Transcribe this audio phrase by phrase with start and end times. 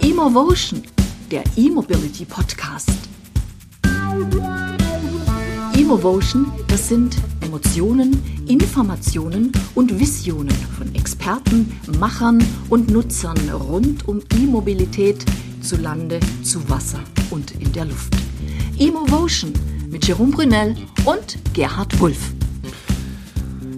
[0.00, 0.82] Emotion,
[1.30, 2.90] der E-Mobility Podcast.
[5.74, 12.38] Emotion, das sind Emotionen, Informationen und Visionen von Experten, Machern
[12.68, 15.24] und Nutzern rund um E-Mobilität
[15.60, 17.00] zu Lande, zu Wasser
[17.30, 18.14] und in der Luft.
[18.78, 19.52] Emotion
[19.96, 22.34] mit Jerome Brunel und Gerhard Wulff.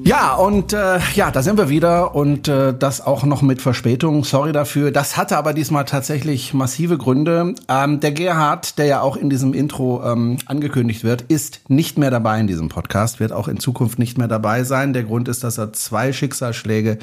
[0.02, 4.24] Ja, und äh, ja, da sind wir wieder und äh, das auch noch mit Verspätung.
[4.24, 4.90] Sorry dafür.
[4.90, 7.54] Das hatte aber diesmal tatsächlich massive Gründe.
[7.68, 12.10] Ähm, der Gerhard, der ja auch in diesem Intro ähm, angekündigt wird, ist nicht mehr
[12.10, 14.94] dabei in diesem Podcast, wird auch in Zukunft nicht mehr dabei sein.
[14.94, 16.98] Der Grund ist, dass er zwei Schicksalsschläge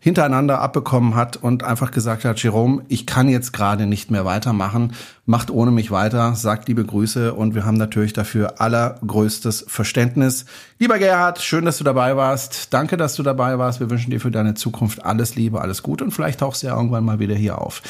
[0.00, 4.92] hintereinander abbekommen hat und einfach gesagt hat, Jerome, ich kann jetzt gerade nicht mehr weitermachen
[5.30, 10.44] macht ohne mich weiter, sagt liebe Grüße und wir haben natürlich dafür allergrößtes Verständnis.
[10.80, 12.74] Lieber Gerhard, schön, dass du dabei warst.
[12.74, 13.78] Danke, dass du dabei warst.
[13.78, 16.76] Wir wünschen dir für deine Zukunft alles Liebe, alles Gute und vielleicht tauchst du ja
[16.76, 17.80] irgendwann mal wieder hier auf.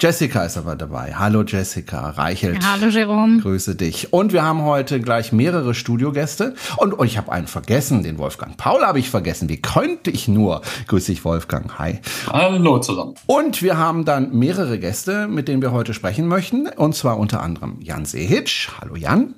[0.00, 1.14] Jessica ist aber dabei.
[1.14, 2.66] Hallo Jessica, Reichelt.
[2.66, 3.38] Hallo Jerome.
[3.42, 4.12] Grüße dich.
[4.12, 8.56] Und wir haben heute gleich mehrere Studiogäste und, und ich habe einen vergessen, den Wolfgang.
[8.56, 9.48] Paul habe ich vergessen.
[9.48, 10.62] Wie könnte ich nur?
[10.88, 11.57] Grüße dich, Wolfgang.
[11.78, 12.00] Hi.
[12.30, 13.14] Hallo zusammen.
[13.26, 16.68] Und wir haben dann mehrere Gäste, mit denen wir heute sprechen möchten.
[16.68, 18.68] Und zwar unter anderem Jan Sehitsch.
[18.80, 19.34] Hallo Jan.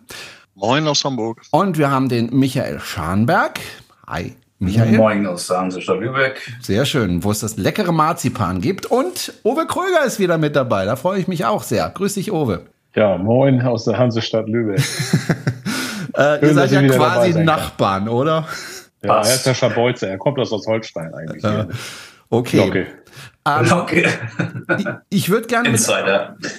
[0.54, 1.42] Moin aus Hamburg.
[1.50, 3.60] Und wir haben den Michael Schanberg.
[4.06, 4.34] Hi.
[4.58, 4.98] Michael.
[4.98, 6.52] Moin aus der Hansestadt Lübeck.
[6.60, 8.84] Sehr schön, wo es das leckere Marzipan gibt.
[8.84, 10.84] Und Uwe Kröger ist wieder mit dabei.
[10.84, 11.88] Da freue ich mich auch sehr.
[11.88, 12.66] Grüß dich, Uwe.
[12.94, 14.82] Ja, moin aus der Hansestadt Lübeck.
[16.16, 18.46] äh, ihr seid ja quasi Nachbarn, oder?
[19.02, 20.08] Ja, er ist der Schabeuze.
[20.08, 21.42] Er kommt aus Holstein eigentlich.
[21.42, 21.66] Äh,
[22.30, 22.60] okay.
[22.60, 22.86] okay.
[23.46, 24.06] Ähm, okay.
[25.08, 25.80] ich würde gerne, mit,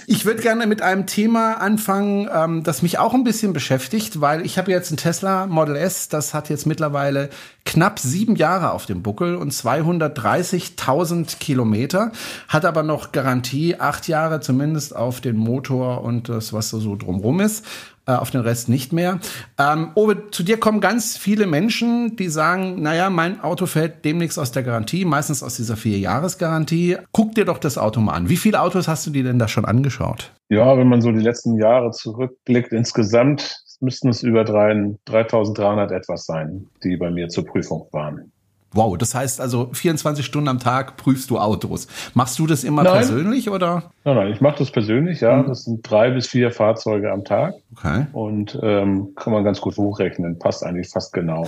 [0.07, 4.43] ich würde gerne mit einem Thema anfangen, ähm, das mich auch ein bisschen beschäftigt, weil
[4.43, 7.29] ich habe jetzt ein Tesla Model S, das hat jetzt mittlerweile
[7.65, 12.11] knapp sieben Jahre auf dem Buckel und 230.000 Kilometer,
[12.47, 17.41] hat aber noch Garantie, acht Jahre zumindest auf den Motor und das, was so drumrum
[17.41, 17.65] ist
[18.05, 19.19] äh, auf den Rest nicht mehr.
[19.59, 24.39] Ähm, Owe, zu dir kommen ganz viele Menschen, die sagen, naja, mein Auto fällt demnächst
[24.39, 26.97] aus der Garantie, meistens aus dieser Vier-Jahres-Garantie.
[27.11, 28.29] Guck dir doch das Auto mal an.
[28.29, 30.31] Wie viele Autos hast du dir denn da schon angeschaut?
[30.49, 36.67] Ja, wenn man so die letzten Jahre zurückblickt, insgesamt müssten es über 3300 etwas sein,
[36.83, 38.30] die bei mir zur Prüfung waren.
[38.73, 41.87] Wow, das heißt also 24 Stunden am Tag prüfst du Autos.
[42.13, 42.93] Machst du das immer nein.
[42.93, 43.91] persönlich oder?
[44.05, 45.37] Nein, nein, ich mache das persönlich, ja.
[45.37, 45.47] Mhm.
[45.47, 47.55] Das sind drei bis vier Fahrzeuge am Tag.
[47.75, 48.05] Okay.
[48.13, 50.39] Und ähm, kann man ganz gut hochrechnen.
[50.39, 51.45] Passt eigentlich fast genau.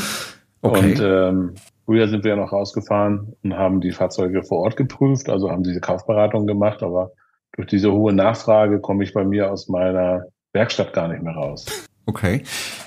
[0.62, 0.90] okay.
[0.92, 1.54] Und ähm,
[1.84, 5.62] früher sind wir ja noch rausgefahren und haben die Fahrzeuge vor Ort geprüft, also haben
[5.62, 7.12] diese Kaufberatung gemacht, aber
[7.52, 11.66] durch diese hohe Nachfrage komme ich bei mir aus meiner Werkstatt gar nicht mehr raus.
[12.06, 12.42] Okay.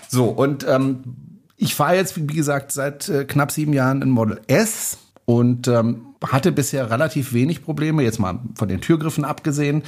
[0.09, 1.28] So, und ähm,
[1.59, 6.15] ich fahre jetzt, wie gesagt, seit äh, knapp sieben Jahren ein Model S und ähm,
[6.25, 9.83] hatte bisher relativ wenig Probleme, jetzt mal von den Türgriffen abgesehen,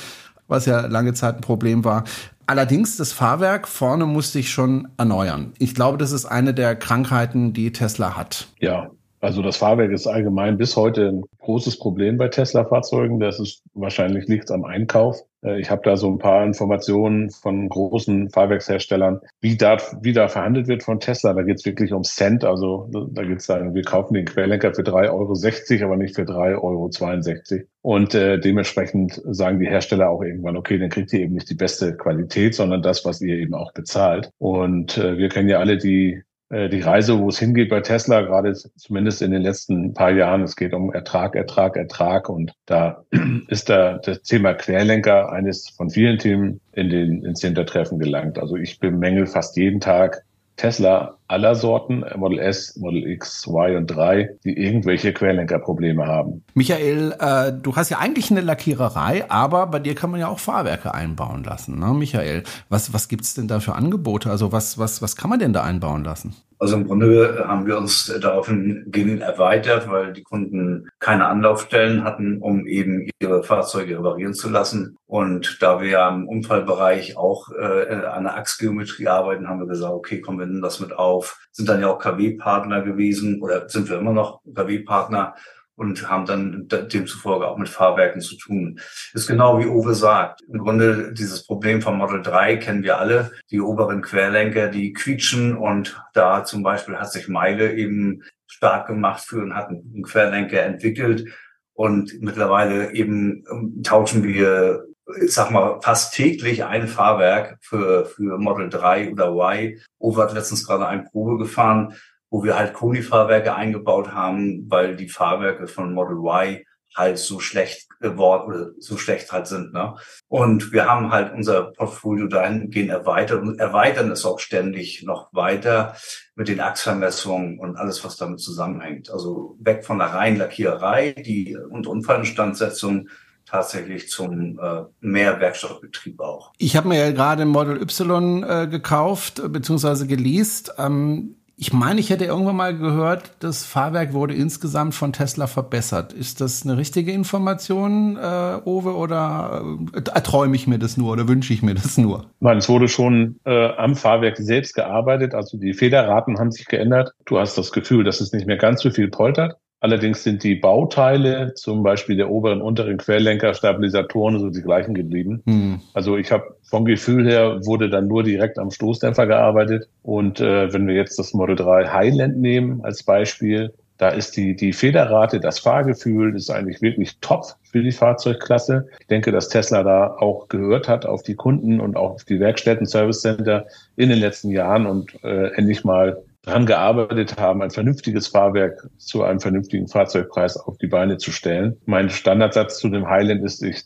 [0.48, 2.04] was ja lange Zeit ein Problem war.
[2.46, 5.54] Allerdings, das Fahrwerk vorne musste ich schon erneuern.
[5.58, 8.50] Ich glaube, das ist eine der Krankheiten, die Tesla hat.
[8.60, 8.90] Ja,
[9.22, 13.20] also das Fahrwerk ist allgemein bis heute ein großes Problem bei Tesla-Fahrzeugen.
[13.20, 15.22] Das ist wahrscheinlich liegt am Einkauf.
[15.44, 20.28] Äh, ich habe da so ein paar Informationen von großen Fahrwerksherstellern, wie da, wie da
[20.28, 21.34] verhandelt wird von Tesla.
[21.34, 22.44] Da geht es wirklich um Cent.
[22.44, 26.24] Also da geht es dann, wir kaufen den Querlenker für 3,60 Euro, aber nicht für
[26.24, 27.66] 3,62 Euro.
[27.84, 31.56] Und äh, dementsprechend sagen die Hersteller auch irgendwann, okay, dann kriegt ihr eben nicht die
[31.56, 34.32] beste Qualität, sondern das, was ihr eben auch bezahlt.
[34.40, 38.54] Und äh, wir kennen ja alle die die Reise, wo es hingeht bei Tesla, gerade
[38.54, 40.44] zumindest in den letzten paar Jahren.
[40.44, 42.28] Es geht um Ertrag, Ertrag, Ertrag.
[42.28, 43.06] Und da
[43.48, 48.38] ist da das Thema Querlenker eines von vielen Themen in den, ins Hintertreffen gelangt.
[48.38, 50.24] Also ich bemängel fast jeden Tag
[50.58, 56.44] Tesla aller Sorten, Model S, Model X, Y und 3, die irgendwelche Querlenkerprobleme haben.
[56.54, 60.40] Michael, äh, du hast ja eigentlich eine Lackiererei, aber bei dir kann man ja auch
[60.40, 62.44] Fahrwerke einbauen lassen, ne, Michael?
[62.70, 64.30] Was, was gibt's denn da für Angebote?
[64.30, 66.36] Also was, was, was kann man denn da einbauen lassen?
[66.62, 72.68] Also im Grunde haben wir uns daraufhin erweitert, weil die Kunden keine Anlaufstellen hatten, um
[72.68, 74.96] eben ihre Fahrzeuge reparieren zu lassen.
[75.08, 79.92] Und da wir ja im Unfallbereich auch äh, an der Achsgeometrie arbeiten, haben wir gesagt,
[79.92, 81.21] okay, kommen wir nehmen das mit auf.
[81.52, 85.36] Sind dann ja auch KW-Partner gewesen oder sind wir immer noch KW-Partner
[85.76, 88.80] und haben dann demzufolge auch mit Fahrwerken zu tun.
[89.14, 90.42] Ist genau wie Uwe sagt.
[90.48, 93.32] Im Grunde dieses Problem vom Model 3 kennen wir alle.
[93.50, 99.24] Die oberen Querlenker, die quietschen und da zum Beispiel hat sich Meile eben stark gemacht
[99.26, 101.26] für und hat einen Querlenker entwickelt.
[101.74, 104.86] Und mittlerweile eben ähm, tauschen wir
[105.22, 109.80] ich sag mal, fast täglich ein Fahrwerk für, für Model 3 oder Y.
[110.00, 111.96] Uwe hat letztens gerade eine Probe gefahren,
[112.30, 116.64] wo wir halt Koni-Fahrwerke eingebaut haben, weil die Fahrwerke von Model Y
[116.96, 119.74] halt so schlecht geworden oder so schlecht halt sind.
[119.74, 119.96] Ne?
[120.28, 125.96] Und wir haben halt unser Portfolio dahingehend erweitert und erweitern es auch ständig noch weiter
[126.36, 129.10] mit den Achsvermessungen und alles, was damit zusammenhängt.
[129.10, 133.08] Also weg von der reinen Lackiererei die und Unfallinstandsetzung
[133.52, 136.54] tatsächlich zum äh, mehr Werkstattbetrieb auch.
[136.58, 140.08] Ich habe mir ja gerade Model Y äh, gekauft bzw.
[140.08, 140.74] geleast.
[140.78, 146.12] Ähm, ich meine, ich hätte irgendwann mal gehört, das Fahrwerk wurde insgesamt von Tesla verbessert.
[146.12, 149.64] Ist das eine richtige Information, äh, Owe, oder
[149.94, 152.26] äh, träume ich mir das nur oder wünsche ich mir das nur?
[152.40, 155.36] Nein, es wurde schon äh, am Fahrwerk selbst gearbeitet.
[155.36, 157.12] Also die Federraten haben sich geändert.
[157.26, 159.58] Du hast das Gefühl, dass es nicht mehr ganz so viel poltert.
[159.82, 165.42] Allerdings sind die Bauteile, zum Beispiel der oberen, unteren Querlenker, Stabilisatoren, so die gleichen geblieben.
[165.48, 165.82] Hm.
[165.96, 169.90] Also ich habe vom Gefühl her wurde dann nur direkt am Stoßdämpfer gearbeitet.
[170.04, 174.56] Und äh, wenn wir jetzt das Model 3 Highland nehmen als Beispiel, da ist die,
[174.56, 178.88] die Federrate, das Fahrgefühl ist eigentlich wirklich top für die Fahrzeugklasse.
[179.00, 182.40] Ich denke, dass Tesla da auch gehört hat auf die Kunden und auch auf die
[182.40, 187.70] Werkstätten, Service Center in den letzten Jahren und äh, endlich mal daran gearbeitet haben, ein
[187.70, 191.78] vernünftiges Fahrwerk zu einem vernünftigen Fahrzeugpreis auf die Beine zu stellen.
[191.86, 193.84] Mein Standardsatz zu dem Highland ist, ich,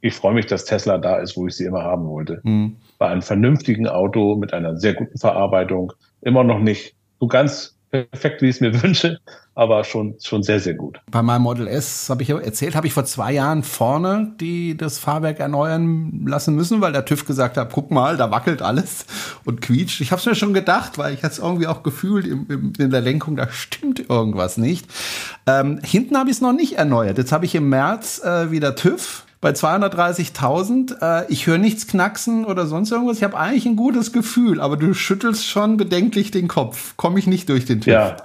[0.00, 2.40] ich freue mich, dass Tesla da ist, wo ich sie immer haben wollte.
[2.44, 2.76] Mhm.
[2.98, 8.42] Bei einem vernünftigen Auto mit einer sehr guten Verarbeitung, immer noch nicht so ganz perfekt,
[8.42, 9.18] wie ich es mir wünsche,
[9.54, 11.00] aber schon, schon sehr, sehr gut.
[11.10, 14.98] Bei meinem Model S, habe ich erzählt, habe ich vor zwei Jahren vorne die das
[14.98, 19.06] Fahrwerk erneuern lassen müssen, weil der TÜV gesagt hat, guck mal, da wackelt alles
[19.44, 20.00] und quietscht.
[20.00, 22.90] Ich habe es mir schon gedacht, weil ich es irgendwie auch gefühlt im, im, in
[22.90, 24.86] der Lenkung, da stimmt irgendwas nicht.
[25.46, 27.18] Ähm, hinten habe ich es noch nicht erneuert.
[27.18, 31.22] Jetzt habe ich im März äh, wieder TÜV bei 230.000.
[31.22, 33.18] Äh, ich höre nichts knacksen oder sonst irgendwas.
[33.18, 36.96] Ich habe eigentlich ein gutes Gefühl, aber du schüttelst schon bedenklich den Kopf.
[36.96, 37.92] Komme ich nicht durch den TÜV.
[37.92, 38.16] Ja.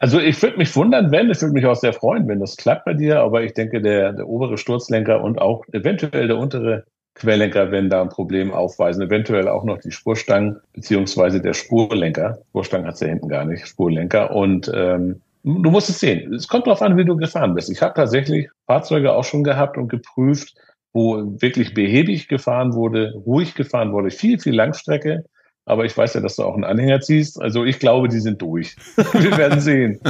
[0.00, 2.84] Also ich würde mich wundern, wenn, ich würde mich auch sehr freuen, wenn das klappt
[2.84, 7.72] bei dir, aber ich denke, der, der obere Sturzlenker und auch eventuell der untere Querlenker
[7.72, 9.02] werden da ein Problem aufweisen.
[9.02, 12.38] Eventuell auch noch die Spurstangen beziehungsweise der Spurlenker.
[12.50, 14.34] Spurstangen hat's ja hinten gar nicht, Spurlenker.
[14.34, 16.32] Und ähm, du musst es sehen.
[16.34, 17.70] Es kommt darauf an, wie du gefahren bist.
[17.70, 20.54] Ich habe tatsächlich Fahrzeuge auch schon gehabt und geprüft,
[20.92, 25.24] wo wirklich behäbig gefahren wurde, ruhig gefahren wurde, viel, viel Langstrecke.
[25.64, 27.38] Aber ich weiß ja, dass du auch einen Anhänger ziehst.
[27.42, 28.74] Also ich glaube, die sind durch.
[29.12, 30.00] Wir werden sehen.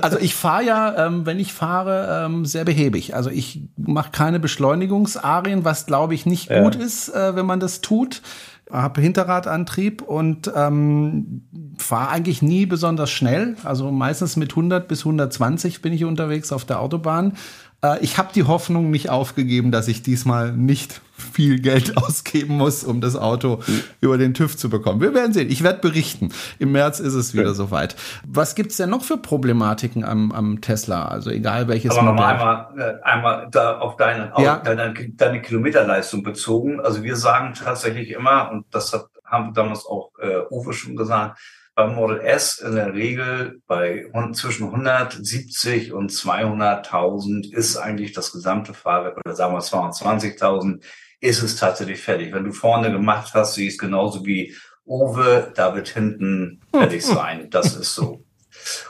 [0.00, 3.16] Also ich fahre ja, ähm, wenn ich fahre, ähm, sehr behäbig.
[3.16, 6.62] Also ich mache keine Beschleunigungsarien, was glaube ich nicht ja.
[6.62, 8.22] gut ist, äh, wenn man das tut
[8.70, 13.56] habe Hinterradantrieb und ähm, fahre eigentlich nie besonders schnell.
[13.64, 17.34] Also meistens mit 100 bis 120 bin ich unterwegs auf der Autobahn.
[17.82, 22.84] Äh, ich habe die Hoffnung nicht aufgegeben, dass ich diesmal nicht viel Geld ausgeben muss,
[22.84, 23.82] um das Auto mhm.
[24.00, 25.00] über den TÜV zu bekommen.
[25.00, 25.50] Wir werden sehen.
[25.50, 26.30] Ich werde berichten.
[26.58, 27.54] Im März ist es wieder ja.
[27.54, 27.96] soweit.
[28.26, 31.06] Was gibt's denn noch für Problematiken am, am Tesla?
[31.06, 32.24] Also egal welches Aber Modell.
[32.26, 34.56] Einmal, äh, einmal da auf deine, ja.
[34.58, 36.80] auf deine, deine Kilometerleistung bezogen.
[36.80, 41.38] Also wir sagen tatsächlich immer, und das hat, haben damals auch äh, Uwe schon gesagt,
[41.76, 48.72] beim Model S in der Regel bei zwischen 170 und 200.000 ist eigentlich das gesamte
[48.72, 50.82] Fahrwerk oder sagen wir 220.000
[51.20, 52.32] ist es tatsächlich fertig.
[52.32, 54.56] Wenn du vorne gemacht hast, siehst genauso wie
[54.86, 57.50] Owe, da wird hinten fertig sein.
[57.50, 58.24] Das ist so.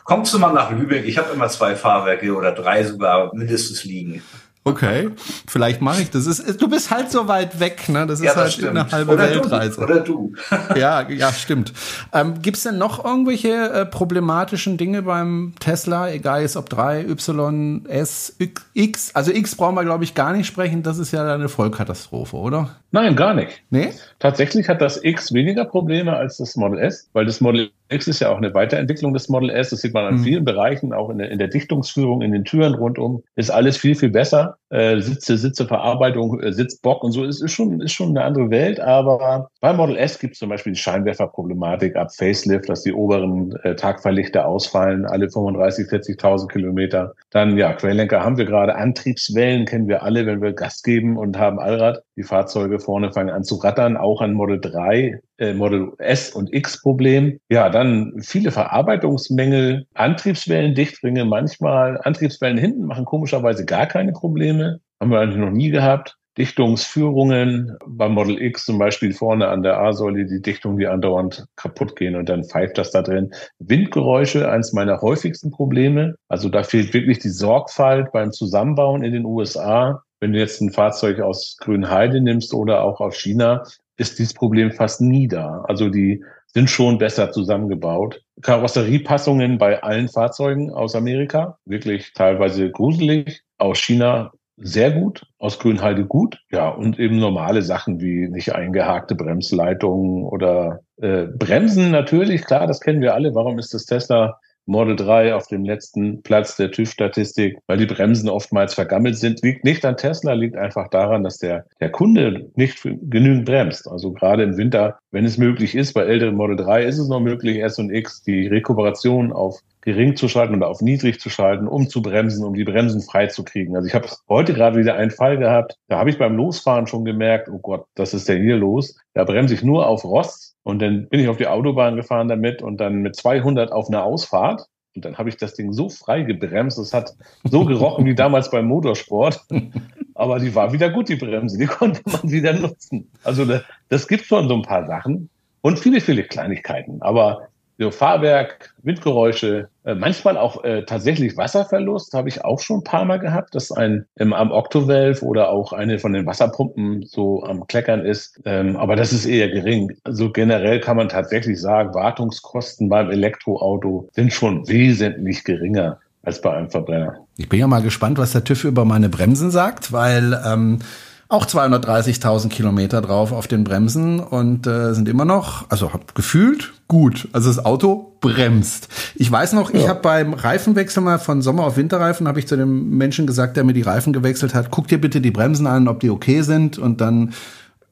[0.04, 1.06] Kommst du mal nach Lübeck?
[1.06, 4.22] Ich habe immer zwei Fahrwerke oder drei sogar mindestens liegen.
[4.66, 5.10] Okay,
[5.46, 6.26] vielleicht mache ich das.
[6.26, 8.04] Ist, du bist halt so weit weg, ne?
[8.04, 8.70] Das ist ja, das halt stimmt.
[8.70, 9.76] eine halbe oder Weltreise.
[9.76, 10.32] Du, oder du.
[10.74, 11.72] ja, ja, stimmt.
[12.12, 17.04] Ähm, Gibt es denn noch irgendwelche äh, problematischen Dinge beim Tesla, egal jetzt ob 3,
[17.04, 18.34] Y, S,
[18.74, 19.12] X?
[19.14, 20.82] Also X brauchen wir, glaube ich, gar nicht sprechen.
[20.82, 22.70] Das ist ja eine Vollkatastrophe, oder?
[22.96, 23.62] Nein, gar nicht.
[23.68, 23.90] Nee?
[24.20, 28.20] Tatsächlich hat das X weniger Probleme als das Model S, weil das Model X ist
[28.20, 29.68] ja auch eine Weiterentwicklung des Model S.
[29.68, 30.24] Das sieht man an mhm.
[30.24, 33.22] vielen Bereichen, auch in der, in der Dichtungsführung, in den Türen rundum.
[33.34, 34.56] Ist alles viel, viel besser.
[34.70, 38.80] Äh, Sitze, Sitzeverarbeitung, äh, Sitzbock und so ist, ist, schon, ist schon eine andere Welt.
[38.80, 43.54] Aber beim Model S gibt es zum Beispiel die Scheinwerferproblematik ab Facelift, dass die oberen
[43.62, 47.12] äh, Tagverlichter ausfallen, alle 35, 40.000 Kilometer.
[47.28, 48.74] Dann, ja, Querlenker haben wir gerade.
[48.74, 52.02] Antriebswellen kennen wir alle, wenn wir Gas geben und haben Allrad.
[52.16, 56.52] Die Fahrzeuge vorne fangen an zu rattern, auch an Model 3, äh, Model S und
[56.52, 57.38] X Problem.
[57.50, 64.80] Ja, dann viele Verarbeitungsmängel, Antriebswellendichtringe, manchmal Antriebswellen hinten machen komischerweise gar keine Probleme.
[64.98, 66.16] Haben wir eigentlich noch nie gehabt.
[66.38, 71.96] Dichtungsführungen beim Model X zum Beispiel vorne an der A-Säule die Dichtung, die andauernd kaputt
[71.96, 73.32] gehen und dann pfeift das da drin.
[73.58, 76.16] Windgeräusche, eins meiner häufigsten Probleme.
[76.28, 80.02] Also da fehlt wirklich die Sorgfalt beim Zusammenbauen in den USA.
[80.20, 83.64] Wenn du jetzt ein Fahrzeug aus Grünheide nimmst oder auch aus China,
[83.96, 85.64] ist dieses Problem fast nie da.
[85.68, 88.22] Also die sind schon besser zusammengebaut.
[88.42, 93.42] Karosseriepassungen bei allen Fahrzeugen aus Amerika, wirklich teilweise gruselig.
[93.58, 96.38] Aus China sehr gut, aus Grünheide gut.
[96.50, 102.80] Ja, und eben normale Sachen wie nicht eingehakte Bremsleitungen oder äh, Bremsen natürlich, klar, das
[102.80, 103.34] kennen wir alle.
[103.34, 108.28] Warum ist das Tesla Model 3 auf dem letzten Platz der TÜV-Statistik, weil die Bremsen
[108.28, 109.42] oftmals vergammelt sind.
[109.42, 113.88] Liegt nicht an Tesla, liegt einfach daran, dass der, der Kunde nicht genügend bremst.
[113.88, 117.20] Also gerade im Winter, wenn es möglich ist, bei älteren Model 3 ist es noch
[117.20, 121.68] möglich, S und X die Rekuperation auf gering zu schalten oder auf niedrig zu schalten,
[121.68, 123.76] um zu bremsen, um die Bremsen frei zu kriegen.
[123.76, 127.04] Also ich habe heute gerade wieder einen Fall gehabt, da habe ich beim Losfahren schon
[127.04, 128.96] gemerkt, oh Gott, was ist denn hier los?
[129.14, 132.62] Da bremse ich nur auf Rost und dann bin ich auf die Autobahn gefahren damit
[132.62, 134.66] und dann mit 200 auf eine Ausfahrt.
[134.96, 136.78] Und dann habe ich das Ding so frei gebremst.
[136.78, 137.14] Es hat
[137.44, 139.40] so gerochen wie damals beim Motorsport.
[140.14, 141.58] Aber die war wieder gut, die Bremse.
[141.58, 143.08] Die konnte man wieder nutzen.
[143.22, 145.28] Also das, das gibt schon so ein paar Sachen
[145.60, 147.02] und viele, viele Kleinigkeiten.
[147.02, 152.84] Aber so Fahrwerk, Windgeräusche, äh, manchmal auch äh, tatsächlich Wasserverlust habe ich auch schon ein
[152.84, 157.42] paar Mal gehabt, dass ein im, am Octovalve oder auch eine von den Wasserpumpen so
[157.44, 158.40] am Kleckern ist.
[158.44, 159.92] Ähm, aber das ist eher gering.
[160.04, 166.52] Also generell kann man tatsächlich sagen, Wartungskosten beim Elektroauto sind schon wesentlich geringer als bei
[166.52, 167.18] einem Verbrenner.
[167.36, 170.80] Ich bin ja mal gespannt, was der TÜV über meine Bremsen sagt, weil ähm,
[171.28, 176.72] auch 230.000 Kilometer drauf auf den Bremsen und äh, sind immer noch, also hab gefühlt
[176.86, 177.28] gut.
[177.32, 178.88] Also das Auto bremst.
[179.16, 179.80] Ich weiß noch, ja.
[179.80, 183.56] ich habe beim Reifenwechsel mal von Sommer auf Winterreifen, habe ich zu dem Menschen gesagt,
[183.56, 186.42] der mir die Reifen gewechselt hat, guck dir bitte die Bremsen an, ob die okay
[186.42, 187.34] sind und dann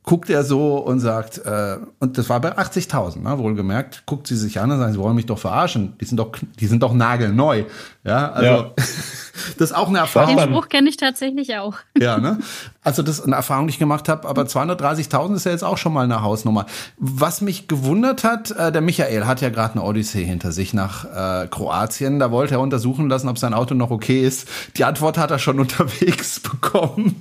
[0.05, 4.37] guckt er so und sagt, äh, und das war bei 80.000, ne, wohlgemerkt, guckt sie
[4.37, 6.93] sich an und sagt, sie wollen mich doch verarschen, die sind doch, die sind doch
[6.93, 7.65] nagelneu.
[8.05, 8.73] Ja, also ja.
[9.59, 10.37] das ist auch eine Erfahrung.
[10.37, 11.75] Den Spruch kenne ich tatsächlich auch.
[12.01, 12.39] Ja, ne?
[12.83, 15.79] Also das ist eine Erfahrung, die ich gemacht habe, aber 230.000 ist ja jetzt auch
[15.79, 16.67] schon mal eine Hausnummer.
[16.99, 21.05] Was mich gewundert hat, äh, der Michael hat ja gerade eine Odyssee hinter sich nach
[21.05, 22.19] äh, Kroatien.
[22.19, 24.49] Da wollte er untersuchen lassen, ob sein Auto noch okay ist.
[24.77, 27.17] Die Antwort hat er schon unterwegs bekommen.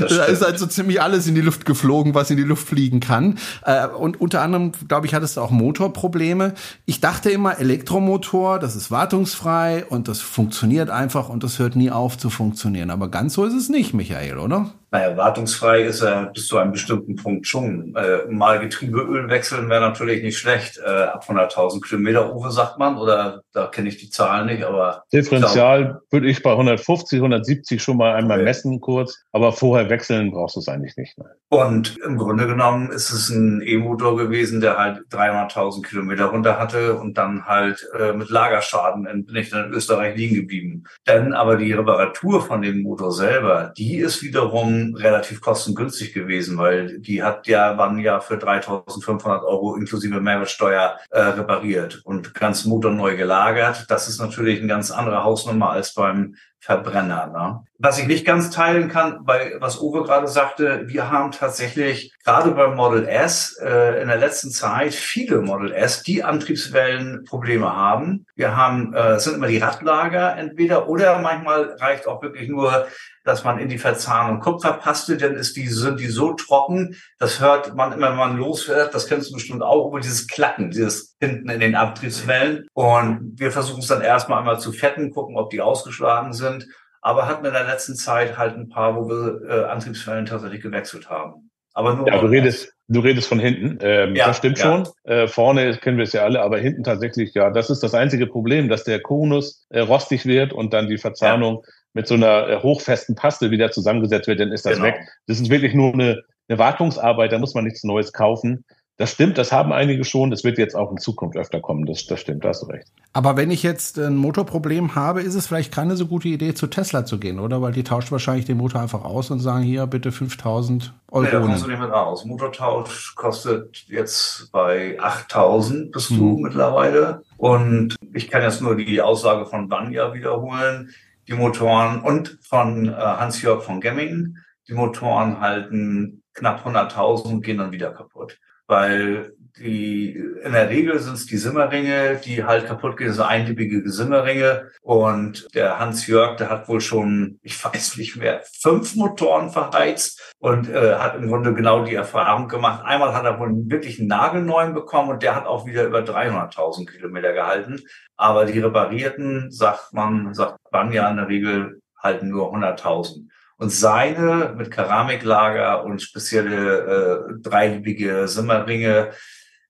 [0.00, 3.00] da ist halt so ziemlich alles in die Luft geflogen, was in die Luft fliegen
[3.00, 3.38] kann.
[3.64, 6.52] Äh, und unter anderem, glaube ich, hattest du auch Motorprobleme.
[6.84, 11.90] Ich dachte immer, Elektromotor, das ist wartungsfrei und das funktioniert einfach und das hört nie
[11.90, 12.90] auf zu funktionieren.
[12.90, 14.72] Aber ganz so ist es nicht, Michael, oder?
[14.94, 17.96] Naja, wartungsfrei ist er bis zu einem bestimmten Punkt schon.
[17.96, 20.78] Äh, mal Getriebeöl wechseln wäre natürlich nicht schlecht.
[20.78, 25.02] Äh, ab 100.000 Kilometer, Uwe, sagt man, oder da kenne ich die Zahlen nicht, aber...
[25.12, 28.44] Differential würde ich bei 150, 170 schon mal einmal okay.
[28.44, 31.18] messen kurz, aber vorher wechseln brauchst du es eigentlich nicht.
[31.18, 31.24] Ne?
[31.48, 36.94] Und im Grunde genommen ist es ein E-Motor gewesen, der halt 300.000 Kilometer runter hatte
[36.94, 40.84] und dann halt äh, mit Lagerschaden in, bin ich dann in Österreich liegen geblieben.
[41.08, 46.98] Denn aber die Reparatur von dem Motor selber, die ist wiederum relativ kostengünstig gewesen, weil
[46.98, 53.16] die hat ja, waren ja für 3.500 Euro inklusive Mehrwertsteuer äh, repariert und ganz neu
[53.16, 53.86] gelagert.
[53.88, 57.26] Das ist natürlich eine ganz andere Hausnummer als beim Verbrenner.
[57.26, 57.64] Ne?
[57.78, 62.52] Was ich nicht ganz teilen kann, bei was Uwe gerade sagte, wir haben tatsächlich gerade
[62.52, 68.24] beim Model S äh, in der letzten Zeit viele Model S, die Antriebswellenprobleme haben.
[68.34, 72.86] Wir haben, äh, sind immer die Radlager entweder oder manchmal reicht auch wirklich nur
[73.24, 77.74] dass man in die Verzahnung Kupferpaste, dann ist die, sind die so trocken, das hört
[77.74, 81.48] man immer, wenn man losfährt, das kennst du bestimmt auch, über dieses Klacken, dieses hinten
[81.48, 82.66] in den Abtriebswellen.
[82.74, 86.66] Und wir versuchen es dann erstmal einmal zu fetten, gucken, ob die ausgeschlagen sind.
[87.00, 91.10] Aber hatten in der letzten Zeit halt ein paar, wo wir äh, Antriebswellen tatsächlich gewechselt
[91.10, 91.50] haben.
[91.74, 92.06] Aber nur.
[92.08, 93.78] Ja, du redest, du redest von hinten.
[93.80, 94.64] Ähm, ja, das stimmt ja.
[94.64, 94.88] schon.
[95.02, 98.26] Äh, vorne kennen wir es ja alle, aber hinten tatsächlich, ja, das ist das einzige
[98.26, 101.72] Problem, dass der Konus äh, rostig wird und dann die Verzahnung ja.
[101.94, 104.86] Mit so einer äh, hochfesten Paste wieder zusammengesetzt wird, dann ist das genau.
[104.86, 105.08] weg.
[105.26, 108.64] Das ist wirklich nur eine, eine Wartungsarbeit, da muss man nichts Neues kaufen.
[108.96, 110.30] Das stimmt, das haben einige schon.
[110.30, 111.84] Das wird jetzt auch in Zukunft öfter kommen.
[111.84, 112.86] Das, das stimmt, da hast du recht.
[113.12, 116.68] Aber wenn ich jetzt ein Motorproblem habe, ist es vielleicht keine so gute Idee, zu
[116.68, 117.60] Tesla zu gehen, oder?
[117.60, 121.24] Weil die tauscht wahrscheinlich den Motor einfach aus und sagen, hier bitte 5000 Euro.
[121.24, 122.24] Nee, da kommst du nicht mit aus.
[122.24, 126.18] Motortausch kostet jetzt bei 8000 bist hm.
[126.18, 127.22] du mittlerweile.
[127.36, 130.94] Und ich kann jetzt nur die Aussage von Banja wiederholen.
[131.28, 134.44] Die Motoren und von äh, Hans-Jörg von Gemmingen.
[134.68, 140.98] Die Motoren halten knapp 100.000 und gehen dann wieder kaputt weil die in der Regel
[140.98, 144.70] sind es die Simmerringe, die halt kaputt gehen, so einliebige Simmerringe.
[144.82, 150.68] Und der Hans-Jörg, der hat wohl schon, ich weiß nicht mehr, fünf Motoren verheizt und
[150.68, 152.84] äh, hat im Grunde genau die Erfahrung gemacht.
[152.84, 156.90] Einmal hat er wohl wirklich einen nagelneuen bekommen und der hat auch wieder über 300.000
[156.90, 157.80] Kilometer gehalten.
[158.16, 163.28] Aber die reparierten, sagt man, sagt Banja in der Regel, halten nur 100.000.
[163.56, 169.12] Und seine mit Keramiklager und spezielle äh, dreiliebige Simmerringe,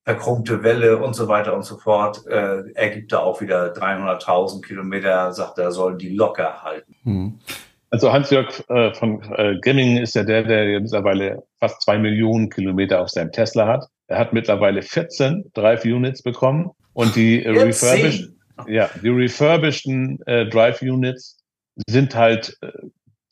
[0.05, 5.33] verkrummte Welle und so weiter und so fort, äh, ergibt da auch wieder 300.000 Kilometer,
[5.33, 6.95] sagt er, sollen die locker halten.
[7.03, 7.39] Hm.
[7.89, 13.01] Also Hans-Jörg äh, von äh, Grimmingen ist ja der, der mittlerweile fast zwei Millionen Kilometer
[13.01, 13.85] auf seinem Tesla hat.
[14.07, 18.29] Er hat mittlerweile 14 Drive-Units bekommen und die äh, refurbished,
[18.67, 21.37] ja, die refurbisheden äh, Drive-Units
[21.87, 22.71] sind halt äh,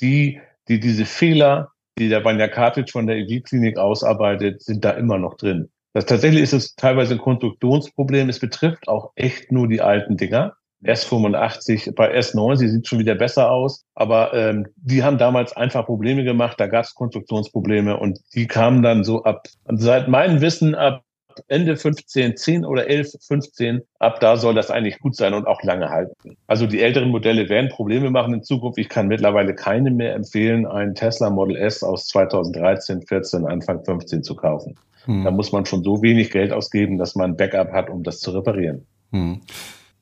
[0.01, 5.20] die, die diese Fehler, die der Banja Kartic von der EV-Klinik ausarbeitet, sind da immer
[5.20, 5.70] noch drin.
[5.94, 8.30] Das tatsächlich ist es teilweise ein Konstruktionsproblem.
[8.30, 10.56] Es betrifft auch echt nur die alten Dinger.
[10.84, 16.26] S85, bei S90 sieht schon wieder besser aus, aber ähm, die haben damals einfach Probleme
[16.26, 21.04] gemacht, da gab es Konstruktionsprobleme und die kamen dann so ab, seit meinem Wissen ab
[21.48, 25.64] Ende 15, 10 oder 11, 15, ab da soll das eigentlich gut sein und auch
[25.64, 26.38] lange halten.
[26.48, 28.78] Also die älteren Modelle werden Probleme machen in Zukunft.
[28.78, 34.22] Ich kann mittlerweile keine mehr empfehlen, einen Tesla Model S aus 2013, 14, Anfang 15
[34.22, 34.76] zu kaufen.
[35.05, 35.24] Hm.
[35.24, 38.19] Da muss man schon so wenig Geld ausgeben, dass man ein Backup hat, um das
[38.19, 38.86] zu reparieren.
[39.12, 39.41] Hm.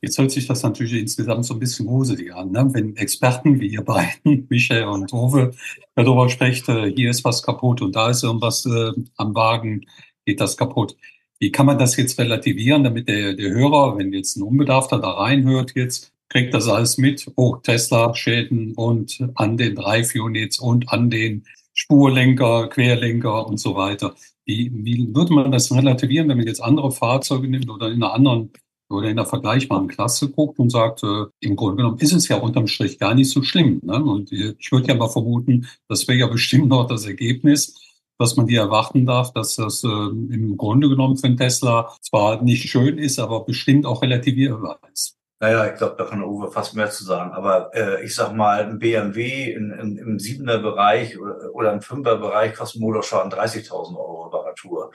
[0.01, 2.67] Jetzt hört sich das natürlich insgesamt so ein bisschen gruselig an, ne?
[2.71, 5.51] wenn Experten wie ihr beiden, Michael und Uwe,
[5.93, 9.85] darüber sprecht, äh, hier ist was kaputt und da ist irgendwas äh, am Wagen,
[10.25, 10.95] geht das kaputt.
[11.39, 15.11] Wie kann man das jetzt relativieren, damit der, der Hörer, wenn jetzt ein Unbedarfter da
[15.11, 21.45] reinhört, jetzt kriegt das alles mit, oh, Tesla-Schäden und an den Drive-Units und an den
[21.73, 24.15] Spurlenker, Querlenker und so weiter.
[24.45, 28.13] Wie, wie würde man das relativieren, wenn man jetzt andere Fahrzeuge nimmt oder in einer
[28.13, 28.51] anderen
[28.91, 32.37] oder in einer vergleichbaren Klasse guckt und sagt, äh, im Grunde genommen ist es ja
[32.37, 33.79] unterm Strich gar nicht so schlimm.
[33.83, 34.03] Ne?
[34.03, 37.79] Und ich würde ja mal vermuten, das wäre ja bestimmt noch das Ergebnis,
[38.17, 42.43] was man hier erwarten darf, dass das äh, im Grunde genommen für einen Tesla zwar
[42.43, 45.20] nicht schön ist, aber bestimmt auch relativierbar ist.
[45.41, 47.31] Naja, ich glaube, da kann Uwe fast mehr zu sagen.
[47.31, 51.81] Aber äh, ich sag mal, ein BMW in, in, im siebener Bereich oder, oder im
[51.81, 54.91] fünfer Bereich kostet Motorschaden 30.000 Euro Reparatur.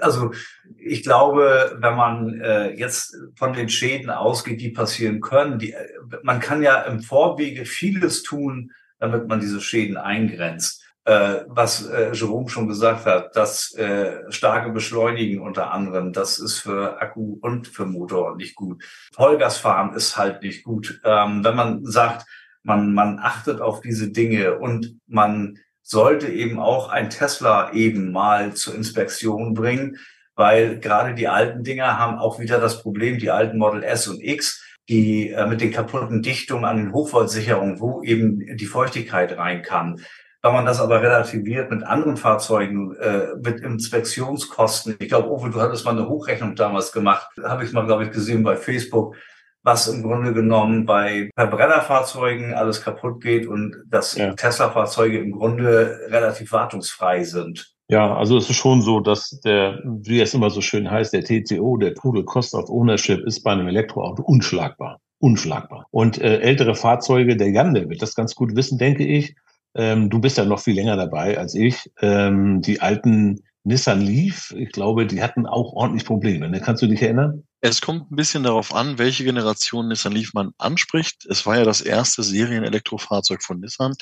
[0.00, 0.32] Also
[0.76, 5.76] ich glaube, wenn man äh, jetzt von den Schäden ausgeht, die passieren können, die,
[6.24, 12.12] man kann ja im Vorwege vieles tun, damit man diese Schäden eingrenzt äh, was äh,
[12.12, 17.66] Jerome schon gesagt hat, das äh, starke Beschleunigen unter anderem, das ist für Akku und
[17.66, 18.84] für Motor nicht gut.
[19.12, 21.00] Vollgasfahren ist halt nicht gut.
[21.04, 22.26] Ähm, wenn man sagt,
[22.62, 28.54] man, man achtet auf diese Dinge und man sollte eben auch ein Tesla eben mal
[28.54, 29.96] zur Inspektion bringen,
[30.36, 34.22] weil gerade die alten Dinger haben auch wieder das Problem, die alten Model S und
[34.22, 39.62] X, die äh, mit den kaputten Dichtungen an den Hochvoltsicherungen, wo eben die Feuchtigkeit rein
[39.62, 40.00] kann.
[40.42, 45.60] Wenn man das aber relativiert mit anderen Fahrzeugen, äh, mit Inspektionskosten, ich glaube, Uwe, du
[45.60, 49.16] hattest mal eine Hochrechnung damals gemacht, habe ich mal, glaube ich, gesehen bei Facebook,
[49.62, 54.32] was im Grunde genommen bei Verbrennerfahrzeugen alles kaputt geht und dass ja.
[54.32, 57.74] Tesla-Fahrzeuge im Grunde relativ wartungsfrei sind.
[57.88, 61.24] Ja, also es ist schon so, dass der, wie es immer so schön heißt, der
[61.24, 65.00] TCO, der Total Cost of Ownership, ist bei einem Elektroauto unschlagbar.
[65.18, 65.86] Unschlagbar.
[65.90, 69.34] Und äh, ältere Fahrzeuge, der Jan, der wird das ganz gut wissen, denke ich,
[69.74, 71.90] ähm, du bist ja noch viel länger dabei als ich.
[72.00, 76.48] Ähm, die alten Nissan Leaf, ich glaube, die hatten auch ordentlich Probleme.
[76.48, 76.60] Ne?
[76.60, 77.44] Kannst du dich erinnern?
[77.60, 81.26] Es kommt ein bisschen darauf an, welche Generation Nissan Leaf man anspricht.
[81.26, 83.92] Es war ja das erste Serien-Elektrofahrzeug von Nissan.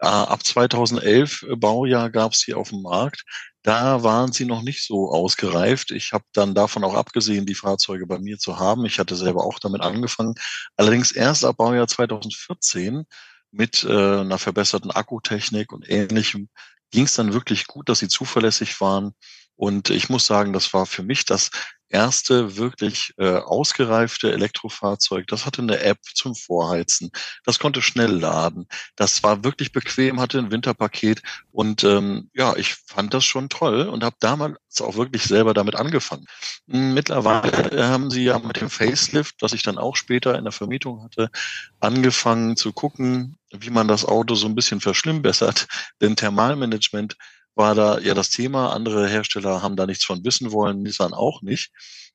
[0.00, 3.24] Äh, ab 2011 äh, Baujahr gab es sie auf dem Markt.
[3.62, 5.90] Da waren sie noch nicht so ausgereift.
[5.90, 8.86] Ich habe dann davon auch abgesehen, die Fahrzeuge bei mir zu haben.
[8.86, 10.34] Ich hatte selber auch damit angefangen.
[10.76, 13.04] Allerdings erst ab Baujahr 2014
[13.50, 16.48] mit äh, einer verbesserten Akkutechnik und ähnlichem
[16.90, 19.12] ging es dann wirklich gut, dass sie zuverlässig waren.
[19.56, 21.50] Und ich muss sagen, das war für mich das
[21.90, 25.26] erste wirklich äh, ausgereifte Elektrofahrzeug.
[25.26, 27.10] Das hatte eine App zum Vorheizen.
[27.44, 28.66] Das konnte schnell laden.
[28.96, 31.20] Das war wirklich bequem, hatte ein Winterpaket.
[31.50, 35.74] Und ähm, ja, ich fand das schon toll und habe damals auch wirklich selber damit
[35.74, 36.26] angefangen.
[36.66, 41.02] Mittlerweile haben sie ja mit dem Facelift, das ich dann auch später in der Vermietung
[41.02, 41.28] hatte,
[41.80, 45.66] angefangen zu gucken, wie man das Auto so ein bisschen verschlimmbessert.
[46.00, 47.16] Denn Thermalmanagement
[47.54, 48.72] war da ja das Thema.
[48.72, 51.70] Andere Hersteller haben da nichts von wissen wollen, Nissan auch nicht.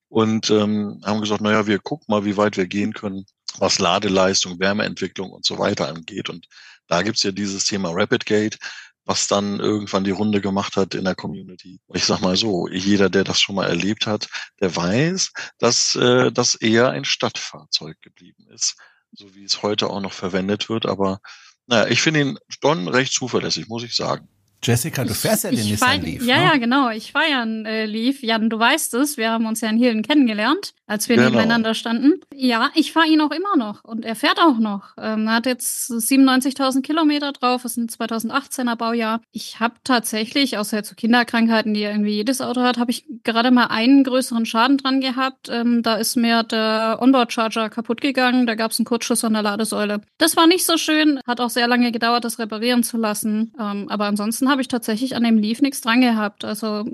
[0.07, 3.25] Und ähm, haben gesagt, naja, wir gucken mal, wie weit wir gehen können,
[3.57, 6.29] was Ladeleistung, Wärmeentwicklung und so weiter angeht.
[6.29, 6.47] Und
[6.87, 8.57] da gibt's ja dieses Thema RapidGate,
[9.05, 11.79] was dann irgendwann die Runde gemacht hat in der Community.
[11.93, 14.27] Ich sag mal so, jeder, der das schon mal erlebt hat,
[14.61, 18.75] der weiß, dass äh, das eher ein Stadtfahrzeug geblieben ist,
[19.15, 20.85] so wie es heute auch noch verwendet wird.
[20.85, 21.19] Aber
[21.67, 24.27] naja, ich finde ihn schon recht zuverlässig, muss ich sagen.
[24.63, 26.23] Jessica, du fährst ja den Nissan Leaf.
[26.23, 26.43] Ja, ne?
[26.43, 26.89] ja, genau.
[26.89, 28.23] Ich fahre ja einen äh, Leaf.
[28.23, 29.15] Jan, du weißt es.
[29.15, 30.73] Wir haben uns ja in Hilden kennengelernt.
[30.87, 31.29] Als wir genau.
[31.29, 32.21] nebeneinander standen.
[32.33, 34.93] Ja, ich fahre ihn auch immer noch und er fährt auch noch.
[34.97, 39.21] Ähm, er hat jetzt 97.000 Kilometer drauf, ist ein 2018er Baujahr.
[39.31, 43.67] Ich habe tatsächlich, außer zu Kinderkrankheiten, die irgendwie jedes Auto hat, habe ich gerade mal
[43.67, 45.49] einen größeren Schaden dran gehabt.
[45.49, 49.41] Ähm, da ist mir der Onboard-Charger kaputt gegangen, da gab es einen Kurzschluss an der
[49.41, 50.01] Ladesäule.
[50.17, 53.53] Das war nicht so schön, hat auch sehr lange gedauert, das reparieren zu lassen.
[53.59, 56.45] Ähm, aber ansonsten habe ich tatsächlich an dem Leaf nichts dran gehabt.
[56.45, 56.85] Also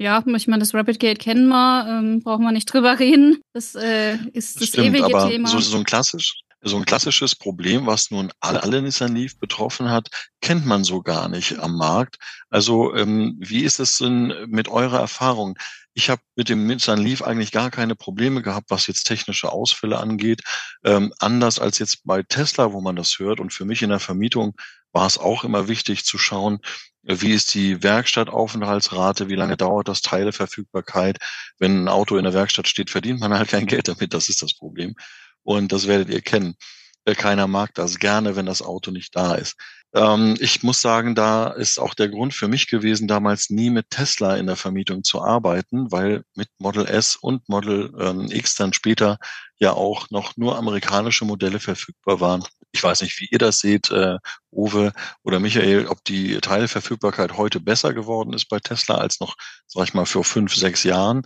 [0.00, 3.42] ja, ich meine, das Rapid Gate kennen wir, ähm, brauchen wir nicht drüber reden.
[3.52, 5.46] Das äh, ist das, Stimmt, ewige aber Thema.
[5.46, 9.90] So, so ein klassisch, so ein klassisches Problem, was nun alle, alle Nissan Leaf betroffen
[9.90, 10.08] hat,
[10.40, 12.16] kennt man so gar nicht am Markt.
[12.48, 15.58] Also ähm, wie ist es denn mit eurer Erfahrung?
[15.92, 19.98] Ich habe mit dem Nissan Leaf eigentlich gar keine Probleme gehabt, was jetzt technische Ausfälle
[19.98, 20.40] angeht.
[20.82, 23.38] Ähm, anders als jetzt bei Tesla, wo man das hört.
[23.38, 24.54] Und für mich in der Vermietung
[24.92, 26.60] war es auch immer wichtig zu schauen,
[27.02, 29.28] wie ist die Werkstattaufenthaltsrate?
[29.28, 31.18] Wie lange dauert das Teileverfügbarkeit?
[31.58, 34.14] Wenn ein Auto in der Werkstatt steht, verdient man halt kein Geld damit.
[34.14, 34.94] Das ist das Problem.
[35.42, 36.56] Und das werdet ihr kennen.
[37.04, 39.56] Äh, keiner mag das gerne, wenn das Auto nicht da ist.
[39.94, 43.90] Ähm, ich muss sagen, da ist auch der Grund für mich gewesen, damals nie mit
[43.90, 48.72] Tesla in der Vermietung zu arbeiten, weil mit Model S und Model ähm, X dann
[48.72, 49.18] später
[49.58, 52.44] ja auch noch nur amerikanische Modelle verfügbar waren.
[52.72, 54.16] Ich weiß nicht, wie ihr das seht, äh,
[54.52, 59.34] Uwe oder Michael, ob die Teilverfügbarkeit heute besser geworden ist bei Tesla als noch,
[59.66, 61.22] sag ich mal, vor fünf, sechs Jahren.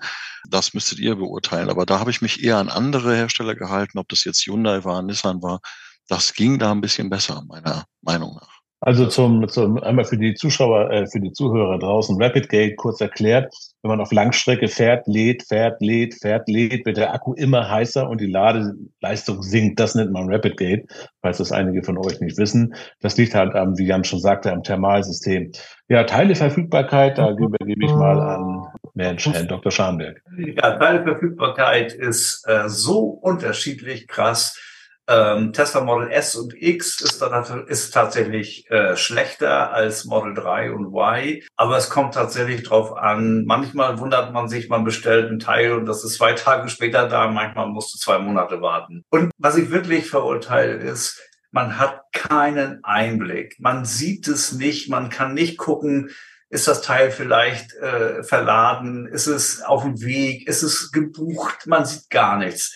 [0.49, 1.71] Das müsstet ihr beurteilen.
[1.71, 5.03] Aber da habe ich mich eher an andere Hersteller gehalten, ob das jetzt Hyundai war,
[5.03, 5.61] Nissan war.
[6.09, 8.54] Das ging da ein bisschen besser, meiner Meinung nach.
[8.87, 13.01] Also zum, zum einmal für die Zuschauer, äh, für die Zuhörer draußen, Rapid Gate kurz
[13.01, 17.71] erklärt, wenn man auf Langstrecke fährt, lädt, fährt, lädt, fährt, lädt, wird der Akku immer
[17.71, 19.81] heißer und die Ladeleistung sinkt.
[19.81, 20.87] Das nennt man Rapid Gate,
[21.23, 22.75] falls das einige von euch nicht wissen.
[23.01, 25.53] Das liegt halt am, wie Jan schon sagte, am Thermalsystem.
[25.89, 29.73] Ja, Teileverfügbarkeit, da gebe, gebe ich mal an Mensch, Herrn Dr.
[29.73, 30.21] Scharnberg.
[30.37, 34.61] Ja, Teileverfügbarkeit ist äh, so unterschiedlich krass
[35.07, 40.73] ähm, Tesla Model S und X ist, dann, ist tatsächlich äh, schlechter als Model 3
[40.73, 43.45] und Y, aber es kommt tatsächlich drauf an.
[43.45, 47.29] Manchmal wundert man sich, man bestellt ein Teil und das ist zwei Tage später da,
[47.29, 49.05] manchmal musst du zwei Monate warten.
[49.11, 53.57] Und was ich wirklich verurteile ist, man hat keinen Einblick.
[53.61, 56.11] Man sieht es nicht, man kann nicht gucken,
[56.49, 61.85] ist das Teil vielleicht äh, verladen, ist es auf dem Weg, ist es gebucht, man
[61.85, 62.75] sieht gar nichts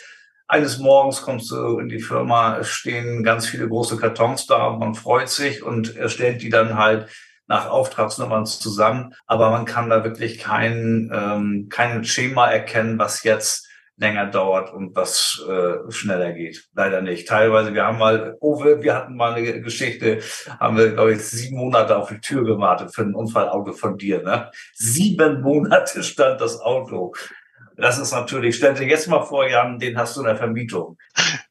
[0.48, 4.78] eines Morgens kommst du in die Firma, es stehen ganz viele große Kartons da und
[4.78, 7.08] man freut sich und stellt die dann halt
[7.46, 9.14] nach Auftragsnummern zusammen.
[9.26, 14.94] Aber man kann da wirklich kein, ähm, kein Schema erkennen, was jetzt länger dauert und
[14.94, 16.68] was äh, schneller geht.
[16.74, 17.26] Leider nicht.
[17.26, 20.20] Teilweise, wir haben mal, oh, wir hatten mal eine Geschichte,
[20.60, 24.22] haben wir, glaube ich, sieben Monate auf die Tür gewartet für ein Unfallauto von dir.
[24.22, 24.50] Ne?
[24.74, 27.12] Sieben Monate stand das Auto.
[27.78, 30.98] Das ist natürlich, stell dir jetzt mal vor, Jan, den hast du in der Vermietung.